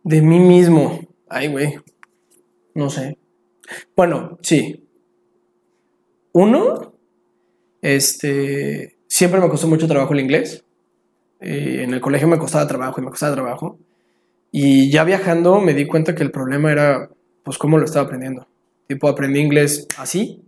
[0.03, 0.99] De mí mismo.
[1.28, 1.80] Ay, güey.
[2.74, 3.17] No sé.
[3.95, 4.88] Bueno, sí.
[6.32, 6.93] Uno,
[7.82, 10.65] este, siempre me costó mucho trabajo el inglés.
[11.40, 13.80] Eh, en el colegio me costaba trabajo y me costaba trabajo.
[14.52, 17.10] Y ya viajando me di cuenta que el problema era,
[17.44, 18.48] pues, cómo lo estaba aprendiendo.
[18.88, 20.42] Tipo, aprendí inglés así,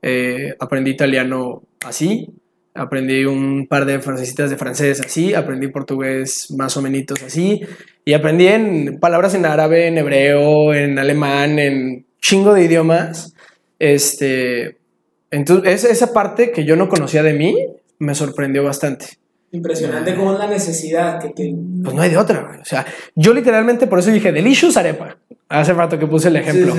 [0.00, 2.28] eh, aprendí italiano así,
[2.74, 7.60] aprendí un par de frasecitas de francés así, aprendí portugués más o menos así,
[8.04, 13.34] y aprendí en palabras en árabe, en hebreo, en alemán, en chingo de idiomas.
[13.78, 14.78] Este,
[15.30, 17.54] entonces, esa parte que yo no conocía de mí
[17.98, 19.18] me sorprendió bastante.
[19.54, 21.54] Impresionante cómo es la necesidad que te...
[21.84, 22.84] Pues no hay de otra, O sea,
[23.14, 25.16] yo literalmente por eso dije delicious arepa.
[25.48, 26.74] Hace rato que puse el ejemplo.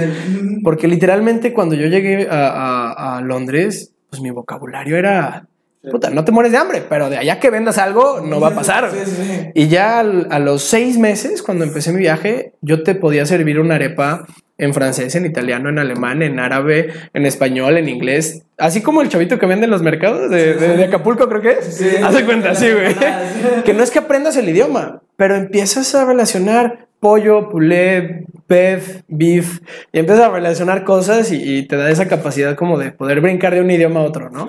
[0.61, 5.47] Porque literalmente cuando yo llegué a, a Londres, pues mi vocabulario era
[5.91, 8.55] Puta, no te mueres de hambre, pero de allá que vendas algo no va a
[8.55, 8.89] pasar.
[9.53, 13.75] Y ya a los seis meses, cuando empecé mi viaje, yo te podía servir una
[13.75, 14.25] arepa
[14.57, 18.43] en francés, en italiano, en alemán, en árabe, en español, en inglés.
[18.57, 21.81] Así como el chavito que vende en los mercados de, Acapulco, creo que es.
[22.03, 22.95] Hace cuenta, sí, güey.
[23.65, 29.59] que no es que aprendas el idioma, pero empiezas a relacionar pollo, pulé, beef, beef,
[29.91, 33.61] y empiezas a relacionar cosas y, te da esa capacidad como de poder brincar de
[33.61, 34.47] un idioma a otro, ¿no?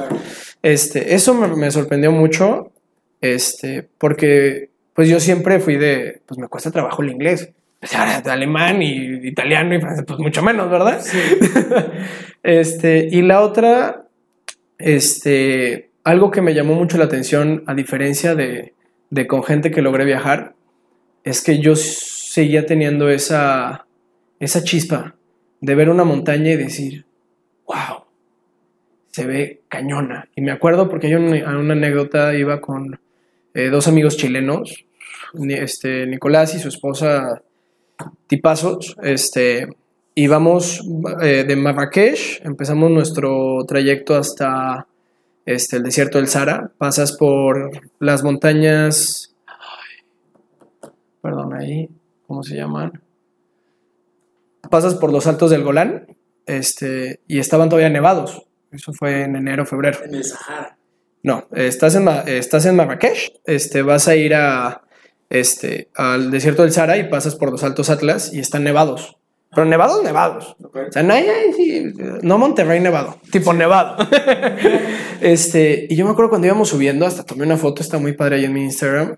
[0.63, 2.73] Este, eso me, sorprendió mucho,
[3.21, 7.53] este, porque pues yo siempre fui de, pues me cuesta trabajo el inglés.
[7.79, 7.93] Pues,
[8.25, 11.03] de alemán y italiano y francés, pues mucho menos, ¿verdad?
[11.03, 11.19] Sí.
[12.43, 14.07] este, y la otra,
[14.79, 18.73] este, algo que me llamó mucho la atención, a diferencia de,
[19.11, 20.55] de con gente que logré viajar,
[21.23, 21.75] es que yo
[22.37, 23.87] seguía teniendo esa,
[24.39, 25.15] esa chispa
[25.63, 27.07] de ver una montaña y decir,
[27.67, 28.05] wow,
[29.11, 30.29] se ve cañona.
[30.37, 33.01] Y me acuerdo porque una, una anécdota, iba con
[33.55, 34.85] eh, dos amigos chilenos,
[35.49, 37.41] este, Nicolás y su esposa
[38.27, 39.69] Tipazos, este,
[40.15, 40.87] íbamos
[41.23, 44.87] eh, de Marrakech, empezamos nuestro trayecto hasta
[45.47, 49.35] este, el desierto del Sahara, pasas por las montañas,
[51.23, 51.89] perdón, ahí,
[52.27, 53.03] ¿cómo se llaman?
[54.71, 56.07] Pasas por los altos del Golán
[56.47, 58.47] este, y estaban todavía nevados.
[58.73, 59.99] Eso fue en enero, febrero.
[60.05, 60.77] En el Sahara.
[61.23, 64.83] No, estás en, estás en Marrakech, este, vas a ir a,
[65.29, 69.17] este, al desierto del Sahara y pasas por los altos Atlas y están nevados.
[69.51, 70.57] Pero nevados, nevados.
[70.61, 71.15] O sea, no,
[72.23, 73.97] no Monterrey nevado, tipo nevado.
[75.21, 78.37] este, y yo me acuerdo cuando íbamos subiendo, hasta tomé una foto, está muy padre
[78.37, 79.17] ahí en mi Instagram.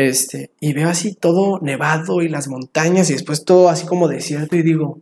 [0.00, 4.56] Este, y veo así todo nevado y las montañas y después todo así como desierto
[4.56, 4.98] y digo,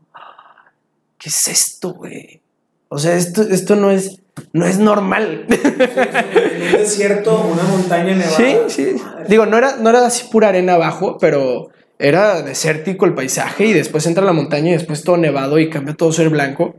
[1.18, 2.40] ¿qué es esto, güey?
[2.88, 4.20] O sea, esto, esto no es,
[4.52, 5.46] no es normal.
[5.48, 8.36] un desierto, una montaña nevada.
[8.36, 8.96] Sí, sí.
[9.28, 11.68] Digo, no era, no era así pura arena abajo, pero
[12.00, 15.94] era desértico el paisaje y después entra la montaña y después todo nevado y cambia
[15.94, 16.74] todo ser blanco.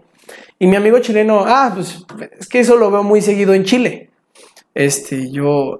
[0.59, 2.03] Y mi amigo chileno, ah, pues
[2.37, 4.09] es que eso lo veo muy seguido en Chile.
[4.75, 5.79] Este, yo,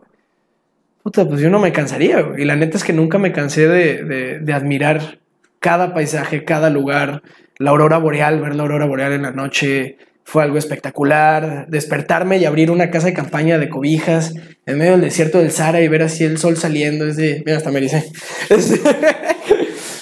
[1.03, 2.25] puta, pues yo no me cansaría.
[2.37, 5.19] Y la neta es que nunca me cansé de, de, admirar
[5.59, 7.21] cada paisaje, cada lugar,
[7.57, 11.67] la aurora boreal, ver la aurora boreal en la noche, fue algo espectacular.
[11.69, 14.35] Despertarme y abrir una casa de campaña de cobijas
[14.65, 17.07] en medio del desierto del Sahara y ver así el sol saliendo.
[17.07, 18.05] Es de, mira, hasta me dice.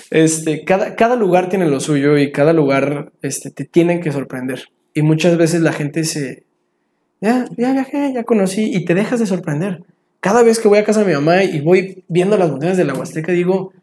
[0.09, 4.69] Este, cada, cada lugar tiene lo suyo y cada lugar este, te tienen que sorprender.
[4.93, 6.43] Y muchas veces la gente se.
[7.19, 9.83] Ya, ya viajé, ya conocí y te dejas de sorprender.
[10.20, 12.86] Cada vez que voy a casa de mi mamá y voy viendo las montañas de
[12.86, 13.74] la Huasteca, digo,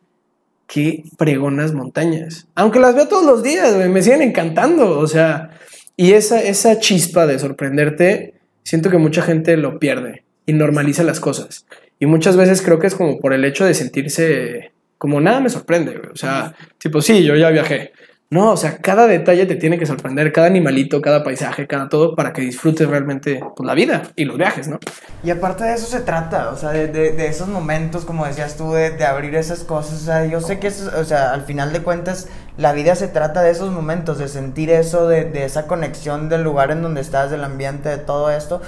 [0.66, 2.46] qué fregonas montañas.
[2.54, 4.98] Aunque las veo todos los días, me siguen encantando.
[4.98, 5.50] O sea,
[5.96, 11.20] y esa, esa chispa de sorprenderte, siento que mucha gente lo pierde y normaliza las
[11.20, 11.66] cosas.
[11.98, 15.50] Y muchas veces creo que es como por el hecho de sentirse como nada me
[15.50, 16.00] sorprende.
[16.12, 17.92] O sea, tipo, sí, yo ya viajé.
[18.34, 22.16] No, o sea, cada detalle te tiene que sorprender, cada animalito, cada paisaje, cada todo,
[22.16, 24.80] para que disfrutes realmente pues, la vida y los viajes, ¿no?
[25.22, 28.56] Y aparte de eso se trata, o sea, de, de, de esos momentos, como decías
[28.56, 30.02] tú, de, de, abrir esas cosas.
[30.02, 32.26] O sea, yo sé que, eso, o sea, al final de cuentas,
[32.56, 36.42] la vida se trata de esos momentos, de sentir eso, de, de esa conexión del
[36.42, 38.60] lugar en donde estás, del ambiente, de todo esto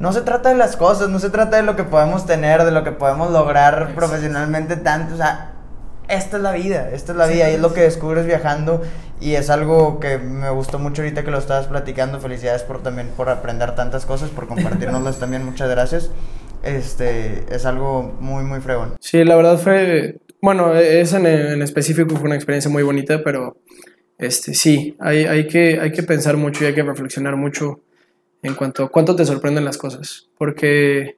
[0.00, 2.72] no se trata de las cosas, no se trata de lo que podemos tener, de
[2.72, 5.52] lo que podemos lograr profesionalmente tanto, o sea,
[6.12, 8.82] esta es la vida, esta es la vida y es lo que descubres viajando
[9.20, 12.20] y es algo que me gustó mucho ahorita que lo estabas platicando.
[12.20, 16.10] Felicidades por también por aprender tantas cosas, por compartirnoslas también, muchas gracias.
[16.62, 18.96] Este, es algo muy muy fregón.
[19.00, 23.58] Sí, la verdad fue bueno, esa en, en, específico fue una experiencia muy bonita, pero
[24.18, 27.80] este sí, hay, hay, que, hay que pensar mucho y hay que reflexionar mucho
[28.42, 31.16] en cuanto a cuánto te sorprenden las cosas, porque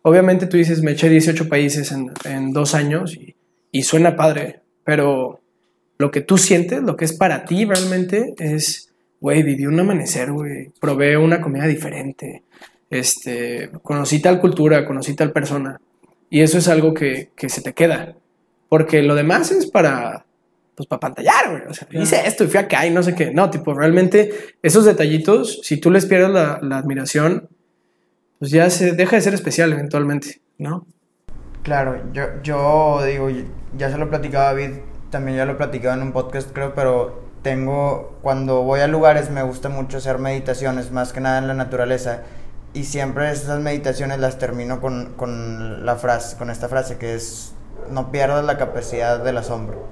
[0.00, 3.36] obviamente tú dices, me eché 18 países en, en dos años y
[3.72, 5.40] y suena padre, pero
[5.98, 10.30] lo que tú sientes, lo que es para ti realmente es, güey, viví un amanecer,
[10.30, 12.42] güey, probé una comida diferente,
[12.90, 15.80] este, conocí tal cultura, conocí tal persona.
[16.28, 18.16] Y eso es algo que, que se te queda.
[18.68, 20.24] Porque lo demás es para,
[20.74, 21.62] pues para pantallar, güey.
[21.68, 23.32] O sea, hice esto y fui acá y no sé qué.
[23.32, 27.48] No, tipo, realmente esos detallitos, si tú les pierdes la, la admiración,
[28.38, 30.86] pues ya se deja de ser especial eventualmente, ¿no?
[31.62, 33.28] Claro, yo, yo digo,
[33.76, 34.78] ya se lo platicaba David,
[35.10, 39.30] también ya lo he platicado en un podcast creo, pero tengo, cuando voy a lugares
[39.30, 42.22] me gusta mucho hacer meditaciones, más que nada en la naturaleza,
[42.74, 47.54] y siempre esas meditaciones las termino con, con la frase, con esta frase que es,
[47.90, 49.86] no pierdas la capacidad del asombro.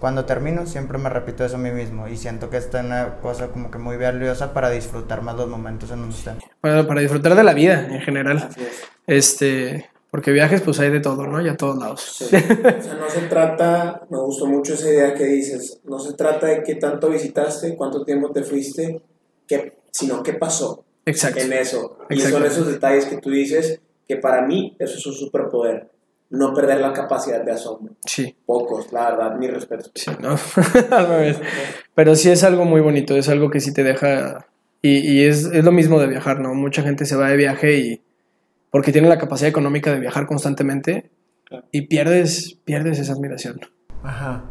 [0.00, 3.16] Cuando termino siempre me repito eso a mí mismo y siento que esta es una
[3.22, 6.38] cosa como que muy valiosa para disfrutar más los momentos en donde estén.
[6.60, 8.48] Para, para disfrutar de la vida en general.
[9.06, 11.44] Este, porque viajes, pues hay de todo, ¿no?
[11.44, 12.00] Y a todos lados.
[12.00, 12.26] Sí.
[12.26, 16.46] o sea, no se trata, me gustó mucho esa idea que dices, no se trata
[16.46, 19.02] de qué tanto visitaste, cuánto tiempo te fuiste,
[19.48, 21.40] qué, sino qué pasó Exacto.
[21.40, 21.98] en eso.
[22.10, 25.90] Y son esos detalles que tú dices que para mí eso es un superpoder.
[26.30, 27.96] No perder la capacidad de asombro.
[28.06, 28.36] Sí.
[28.46, 29.90] Pocos, la verdad, mi respeto.
[29.96, 30.36] Sí, no,
[30.96, 31.40] al revés.
[31.96, 34.46] Pero sí es algo muy bonito, es algo que sí te deja...
[34.80, 36.54] Y, y es, es lo mismo de viajar, ¿no?
[36.54, 38.03] Mucha gente se va de viaje y
[38.74, 41.08] porque tiene la capacidad económica de viajar constantemente
[41.44, 41.64] claro.
[41.70, 43.60] y pierdes, pierdes esa admiración.
[44.02, 44.42] Ajá.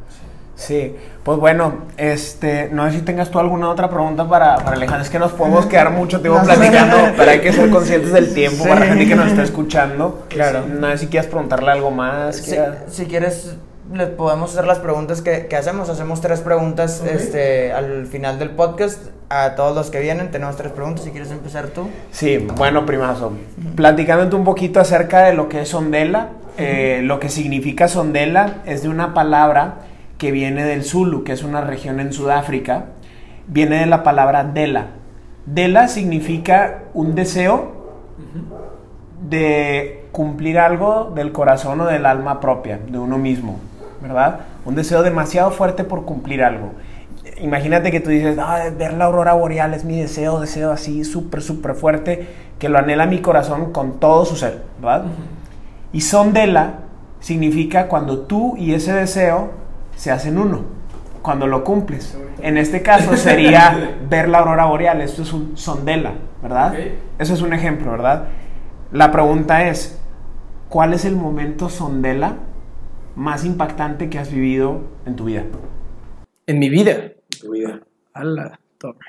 [0.56, 5.04] Sí, pues bueno, este, no sé si tengas tú alguna otra pregunta para, para Alejandro.
[5.04, 8.34] Es que nos podemos quedar mucho tiempo no, platicando, pero hay que ser conscientes del
[8.34, 8.70] tiempo sí.
[8.70, 10.26] para la gente que nos está escuchando.
[10.30, 10.68] Claro.
[10.70, 12.38] No sé si quieres preguntarle algo más.
[12.38, 12.56] Si,
[12.88, 13.58] si quieres,
[13.92, 15.90] le podemos hacer las preguntas que, que hacemos.
[15.90, 17.16] Hacemos tres preguntas okay.
[17.16, 19.08] este, al final del podcast.
[19.30, 21.04] A todos los que vienen, tenemos tres preguntas.
[21.04, 21.90] Si quieres empezar tú.
[22.12, 23.34] Sí, bueno, primazo.
[23.76, 26.30] Platicándote un poquito acerca de lo que es Sondela.
[26.58, 29.80] Eh, lo que significa Sondela es de una palabra
[30.20, 32.86] que viene del Zulu, que es una región en Sudáfrica.
[33.48, 34.88] Viene de la palabra Dela.
[35.46, 37.84] Dela significa un deseo
[39.28, 43.60] de cumplir algo del corazón o del alma propia, de uno mismo.
[44.04, 44.42] ¿Verdad?
[44.66, 46.74] Un deseo demasiado fuerte por cumplir algo.
[47.42, 51.42] Imagínate que tú dices, ah, ver la aurora boreal es mi deseo, deseo así súper,
[51.42, 52.28] súper fuerte,
[52.60, 55.06] que lo anhela mi corazón con todo su ser, ¿verdad?
[55.06, 55.94] Uh -huh.
[55.94, 56.80] Y sondela
[57.22, 59.52] significa cuando tú y ese deseo
[59.96, 60.64] se hacen uno,
[61.22, 62.18] cuando lo cumples.
[62.42, 66.72] En este caso sería ver la aurora boreal, esto es un sondela, ¿verdad?
[66.72, 67.00] Okay.
[67.18, 68.26] Eso es un ejemplo, ¿verdad?
[68.92, 69.98] La pregunta es,
[70.68, 72.34] ¿cuál es el momento sondela
[73.16, 75.46] más impactante que has vivido en tu vida?
[76.48, 76.92] En mi vida.
[76.92, 77.82] En tu vida.
[78.14, 79.00] A la torre.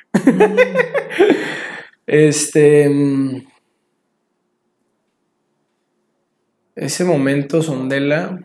[2.07, 3.45] este.
[6.75, 8.41] Ese momento, Sondela.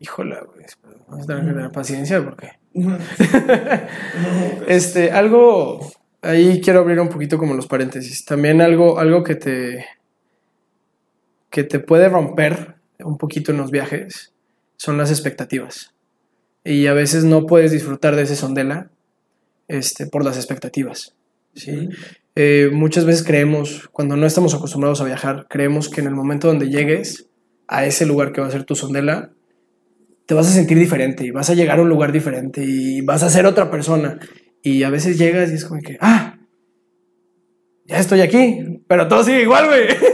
[0.00, 0.66] híjola, güey,
[1.08, 2.50] vamos a tener que tener paciencia porque...
[4.66, 5.78] este, algo,
[6.22, 8.24] ahí quiero abrir un poquito como los paréntesis.
[8.24, 9.86] También algo, algo que te,
[11.50, 12.74] que te puede romper
[13.04, 14.32] un poquito en los viajes
[14.76, 15.94] son las expectativas.
[16.64, 18.90] Y a veces no puedes disfrutar de ese sondela
[19.68, 21.14] este, por las expectativas.
[21.54, 21.88] ¿sí?
[22.34, 26.48] Eh, muchas veces creemos, cuando no estamos acostumbrados a viajar, creemos que en el momento
[26.48, 27.28] donde llegues
[27.68, 29.30] a ese lugar que va a ser tu sondela,
[30.26, 33.22] te vas a sentir diferente y vas a llegar a un lugar diferente y vas
[33.22, 34.18] a ser otra persona.
[34.62, 36.38] Y a veces llegas y es como que, ah,
[37.86, 39.88] ya estoy aquí, pero todo sigue igual, güey.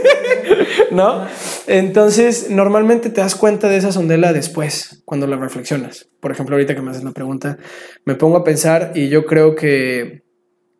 [0.91, 1.25] ¿No?
[1.67, 6.09] Entonces, normalmente te das cuenta de esa sondela después, cuando la reflexionas.
[6.19, 7.57] Por ejemplo, ahorita que me haces la pregunta,
[8.05, 10.23] me pongo a pensar y yo creo que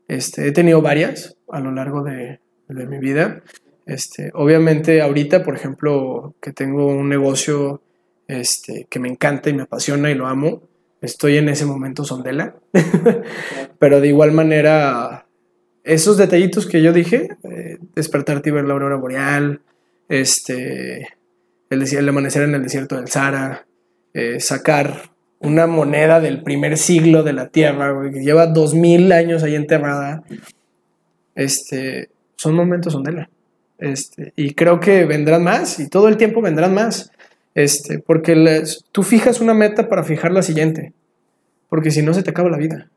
[0.08, 3.42] este, he tenido varias a lo largo de, mi vida.
[3.86, 7.82] Este, obviamente, ahorita, por ejemplo, que tengo un negocio
[8.28, 10.64] este, que me encanta y me apasiona y lo amo,
[11.02, 12.56] estoy en ese momento sondela.
[13.80, 15.28] Pero de igual manera,
[15.84, 19.62] esos detallitos que yo dije, eh, despertarte y ver la aurora boreal,
[20.12, 21.08] este,
[21.70, 23.66] el, amanecer en el desierto del Sahara,
[24.14, 25.10] eh, sacar
[25.40, 30.22] una moneda del primer siglo de la Tierra, que lleva dos mil años ahí enterrada,
[31.34, 33.30] este, son momentos sondela.
[33.78, 37.12] Este, y creo que vendrán más, y todo el tiempo vendrán más.
[37.56, 40.92] Este, porque tú fijas una meta para fijar la siguiente,
[41.70, 42.90] porque si no se te acaba la vida.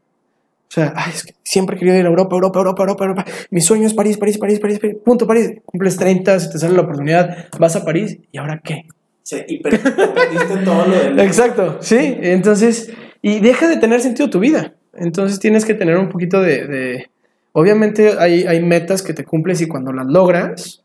[0.69, 3.25] O sea, es que siempre he querido ir a Europa, Europa, Europa, Europa, Europa.
[3.51, 5.53] Mi sueño es París, París, París, París, punto, París.
[5.65, 8.87] Cumples 30, se te sale la oportunidad, vas a París, ¿y ahora qué?
[9.23, 11.19] Sí, y perdiste todo lo del...
[11.21, 11.97] Exacto, sí.
[12.21, 12.93] Entonces,
[13.23, 14.75] y deja de tener sentido tu vida.
[14.93, 17.09] Entonces tienes que tener un poquito de...
[17.53, 20.83] Obviamente hay, hay metas que te cumples y cuando las logras,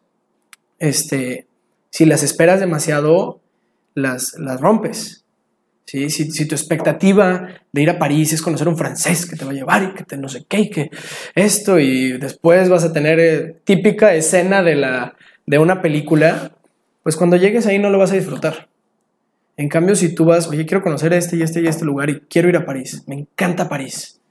[0.78, 1.48] este,
[1.90, 3.42] si las esperas demasiado,
[3.96, 5.26] las, las rompes.
[5.90, 9.50] Si, si, tu expectativa de ir a París es conocer un francés que te va
[9.50, 10.92] a llevar y que te no sé qué y que
[11.34, 15.16] esto y después vas a tener eh, típica escena de, la,
[15.48, 16.52] de una película,
[17.02, 18.70] pues cuando llegues ahí no lo vas a disfrutar.
[19.58, 22.20] En cambio, si tú vas, oye, quiero conocer este y este y este lugar y
[22.20, 24.22] quiero ir a París, me encanta París,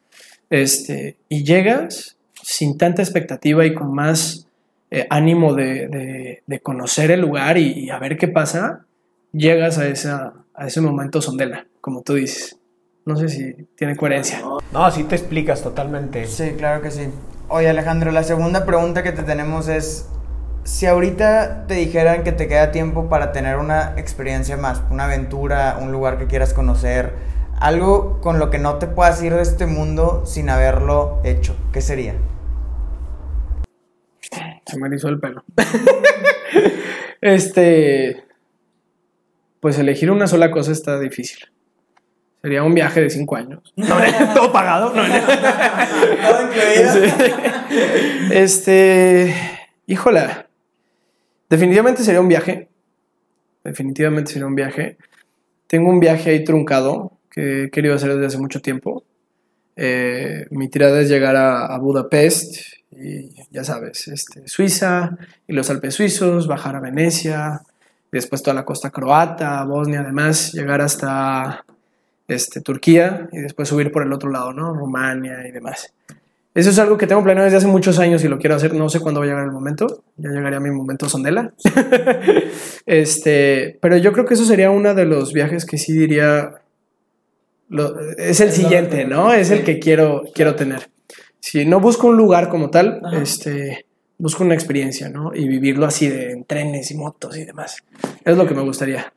[0.50, 4.46] este, y llegas sin tanta expectativa y con más
[4.92, 8.86] eh, ánimo de, de, conocer el lugar y, y a ver qué pasa,
[9.32, 12.58] llegas a esa, a ese momento sondela, como tú dices.
[13.04, 14.42] No sé si tiene coherencia.
[14.72, 16.26] No, sí te explicas totalmente.
[16.26, 17.08] Sí, claro que sí.
[17.48, 20.08] Oye Alejandro, la segunda pregunta que te tenemos es,
[20.64, 25.78] si ahorita te dijeran que te queda tiempo para tener una experiencia más, una aventura,
[25.80, 27.14] un lugar que quieras conocer,
[27.58, 31.80] algo con lo que no te puedas ir de este mundo sin haberlo hecho, ¿qué
[31.80, 32.14] sería?
[34.66, 35.44] Se me hizo el pelo.
[37.22, 38.27] este,
[39.60, 41.38] pues elegir una sola cosa está difícil.
[42.42, 43.74] Sería un viaje de cinco años.
[44.34, 44.92] todo pagado.
[44.94, 45.02] No,
[48.30, 49.34] Este,
[49.86, 50.46] híjola.
[51.50, 52.68] Definitivamente sería un viaje.
[53.64, 54.98] Definitivamente sería un viaje.
[55.66, 59.04] Tengo un viaje ahí truncado que he querido hacer desde hace mucho tiempo.
[59.76, 62.56] Eh, mi tirada es llegar a, a, Budapest
[62.90, 67.62] y ya sabes, este, Suiza y los Alpes suizos, bajar a Venecia,
[68.12, 71.64] después toda la costa croata, Bosnia, además, llegar hasta
[72.26, 74.72] este, Turquía y después subir por el otro lado, ¿no?
[74.74, 75.92] Rumania y demás.
[76.54, 78.74] Eso es algo que tengo planeado desde hace muchos años y lo quiero hacer.
[78.74, 80.02] No sé cuándo va a llegar el momento.
[80.16, 81.52] Ya llegaría mi momento sondela.
[82.86, 86.54] este, pero yo creo que eso sería uno de los viajes que sí diría.
[88.16, 89.32] es el siguiente, ¿no?
[89.32, 90.90] Es el que quiero, quiero tener.
[91.38, 93.86] Si no busco un lugar como tal, este,
[94.18, 95.34] busco una experiencia, ¿no?
[95.34, 97.78] Y vivirlo así de en trenes y motos y demás.
[98.24, 99.12] Es lo que me gustaría.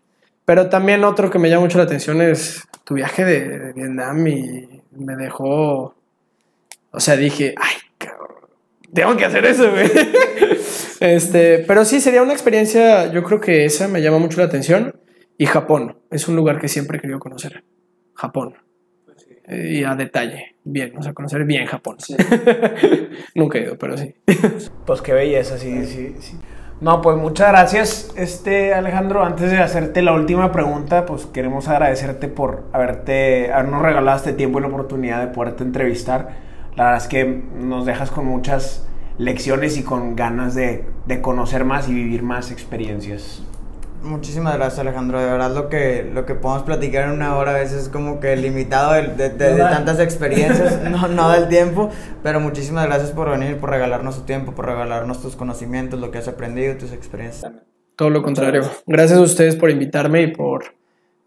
[0.45, 4.67] Pero también otro que me llama mucho la atención es tu viaje de, Vietnam y
[4.91, 5.95] me dejó,
[6.91, 8.49] o sea, dije, ay, cabrón,
[8.93, 9.89] tengo que hacer eso, güey.
[10.99, 14.95] este, pero sí, sería una experiencia, yo creo que esa me llama mucho la atención.
[15.37, 17.63] Y Japón, es un lugar que siempre he querido conocer.
[18.13, 18.55] Japón.
[19.45, 21.97] Eh, y a detalle, bien, o sea, conocer bien Japón.
[23.35, 24.15] Nunca he ido, pero sí.
[24.85, 26.37] pues qué belleza, sí, sí, sí.
[26.81, 29.23] No, pues muchas gracias, este Alejandro.
[29.23, 34.57] Antes de hacerte la última pregunta, pues queremos agradecerte por haberte, habernos regalado este tiempo
[34.57, 36.29] y la oportunidad de poderte entrevistar.
[36.75, 38.87] La verdad es que nos dejas con muchas
[39.19, 43.43] lecciones y con ganas de, de conocer más y vivir más experiencias.
[44.03, 47.59] Muchísimas gracias Alejandro, de verdad lo que, lo que podemos platicar en una hora a
[47.59, 51.89] veces es como que limitado de, de, tantas experiencias, no, no del tiempo,
[52.23, 56.17] pero muchísimas gracias por venir, por regalarnos tu tiempo, por regalarnos tus conocimientos, lo que
[56.17, 57.51] has aprendido, tus experiencias.
[57.95, 60.73] Todo lo contrario, gracias a ustedes por invitarme y por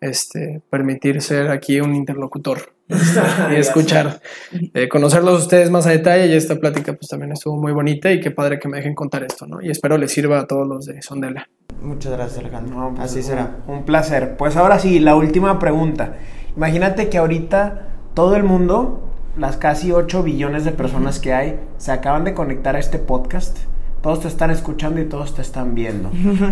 [0.01, 2.75] este, permitir ser aquí un interlocutor
[3.53, 4.21] y escuchar,
[4.75, 8.21] eh, conocerlos ustedes más a detalle y esta plática pues también estuvo muy bonita y
[8.21, 9.63] qué padre que me dejen contar esto, ¿no?
[9.63, 11.49] Y espero les sirva a todos los de Sondela.
[11.85, 12.77] Muchas gracias, Alejandro.
[12.79, 13.57] No, pues, Así un- será.
[13.67, 14.37] Un placer.
[14.37, 16.15] Pues ahora sí, la última pregunta.
[16.57, 19.01] Imagínate que ahorita todo el mundo,
[19.37, 23.59] las casi 8 billones de personas que hay, se acaban de conectar a este podcast.
[24.03, 26.11] Todos te están escuchando y todos te están viendo.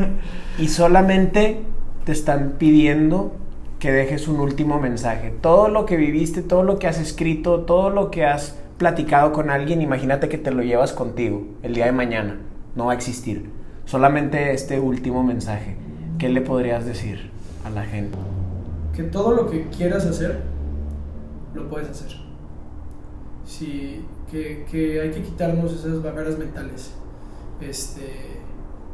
[0.59, 1.63] y solamente
[2.05, 3.33] te están pidiendo
[3.79, 5.33] que dejes un último mensaje.
[5.41, 9.51] Todo lo que viviste, todo lo que has escrito, todo lo que has platicado con
[9.51, 12.39] alguien, imagínate que te lo llevas contigo el día de mañana.
[12.75, 13.51] No va a existir.
[13.93, 15.77] Solamente este último mensaje.
[16.19, 17.31] ¿Qué le podrías decir
[17.63, 18.17] a la gente?
[18.97, 20.41] Que todo lo que quieras hacer,
[21.53, 22.13] lo puedes hacer.
[23.45, 26.93] Sí, que, que hay que quitarnos esas barreras mentales.
[27.61, 28.39] Este,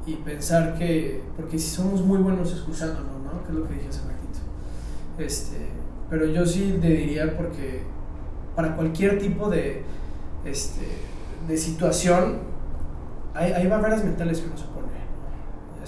[0.05, 3.45] y pensar que, porque si somos muy buenos excusándonos, ¿no?
[3.45, 4.41] Que es lo que dije hace ratito.
[5.17, 5.59] Este,
[6.11, 7.83] pero yo sí le diría porque
[8.57, 9.85] para cualquier tipo de,
[10.45, 10.89] este,
[11.47, 12.49] de situación
[13.33, 14.65] hay, barreras mentales que uno se.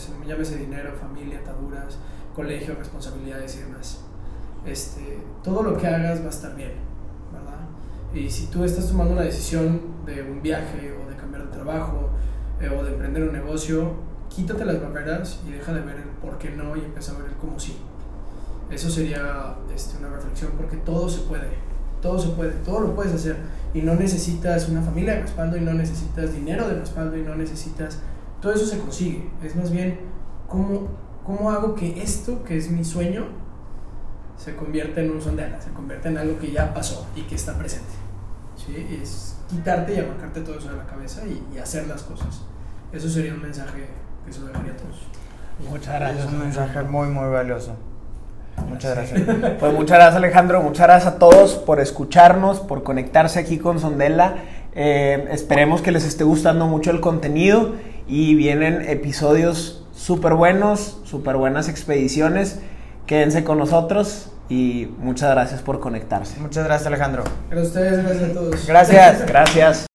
[0.01, 1.99] Se- Llámese dinero, familia, ataduras,
[2.35, 4.01] colegio, responsabilidades y demás.
[4.67, 6.73] Este, todo lo que hagas va a estar bien,
[7.33, 7.61] ¿verdad?
[8.15, 12.11] Y si tú estás tomando una decisión de un viaje o de cambiar de trabajo
[12.61, 13.93] eh, o de emprender un negocio,
[14.29, 17.27] quítate las barreras y deja de ver el por qué no y empieza a ver
[17.31, 17.77] el cómo sí.
[18.71, 21.49] Eso sería este, una reflexión porque todo se puede,
[22.03, 23.37] todo se puede, todo lo puedes hacer
[23.75, 27.35] y no necesitas una familia de respaldo y no necesitas dinero de respaldo y no
[27.35, 27.99] necesitas,
[28.41, 30.01] todo eso se consigue, es más bien
[30.49, 30.89] cómo,
[31.25, 33.27] cómo hago que esto que es mi sueño
[34.37, 37.59] se convierta en un sondela, se convierta en algo que ya pasó y que está
[37.59, 37.93] presente.
[38.57, 38.99] ¿sí?
[39.03, 42.43] Es quitarte y arrancarte todo eso de la cabeza y, y hacer las cosas.
[42.93, 43.87] Eso sería un mensaje
[44.25, 45.07] que se dejaría a todos.
[45.69, 47.77] Muchas Es un mensaje muy, muy valioso.
[48.69, 49.21] Muchas gracias.
[49.59, 54.37] Pues muchas gracias Alejandro, muchas gracias a todos por escucharnos, por conectarse aquí con Sondela.
[54.75, 57.75] Eh, esperemos que les esté gustando mucho el contenido
[58.11, 62.59] y vienen episodios súper buenos, súper buenas expediciones.
[63.07, 66.39] Quédense con nosotros y muchas gracias por conectarse.
[66.41, 67.23] Muchas gracias, Alejandro.
[67.51, 68.67] Gracias a ustedes, gracias a todos.
[68.67, 69.27] Gracias.
[69.27, 69.87] Gracias.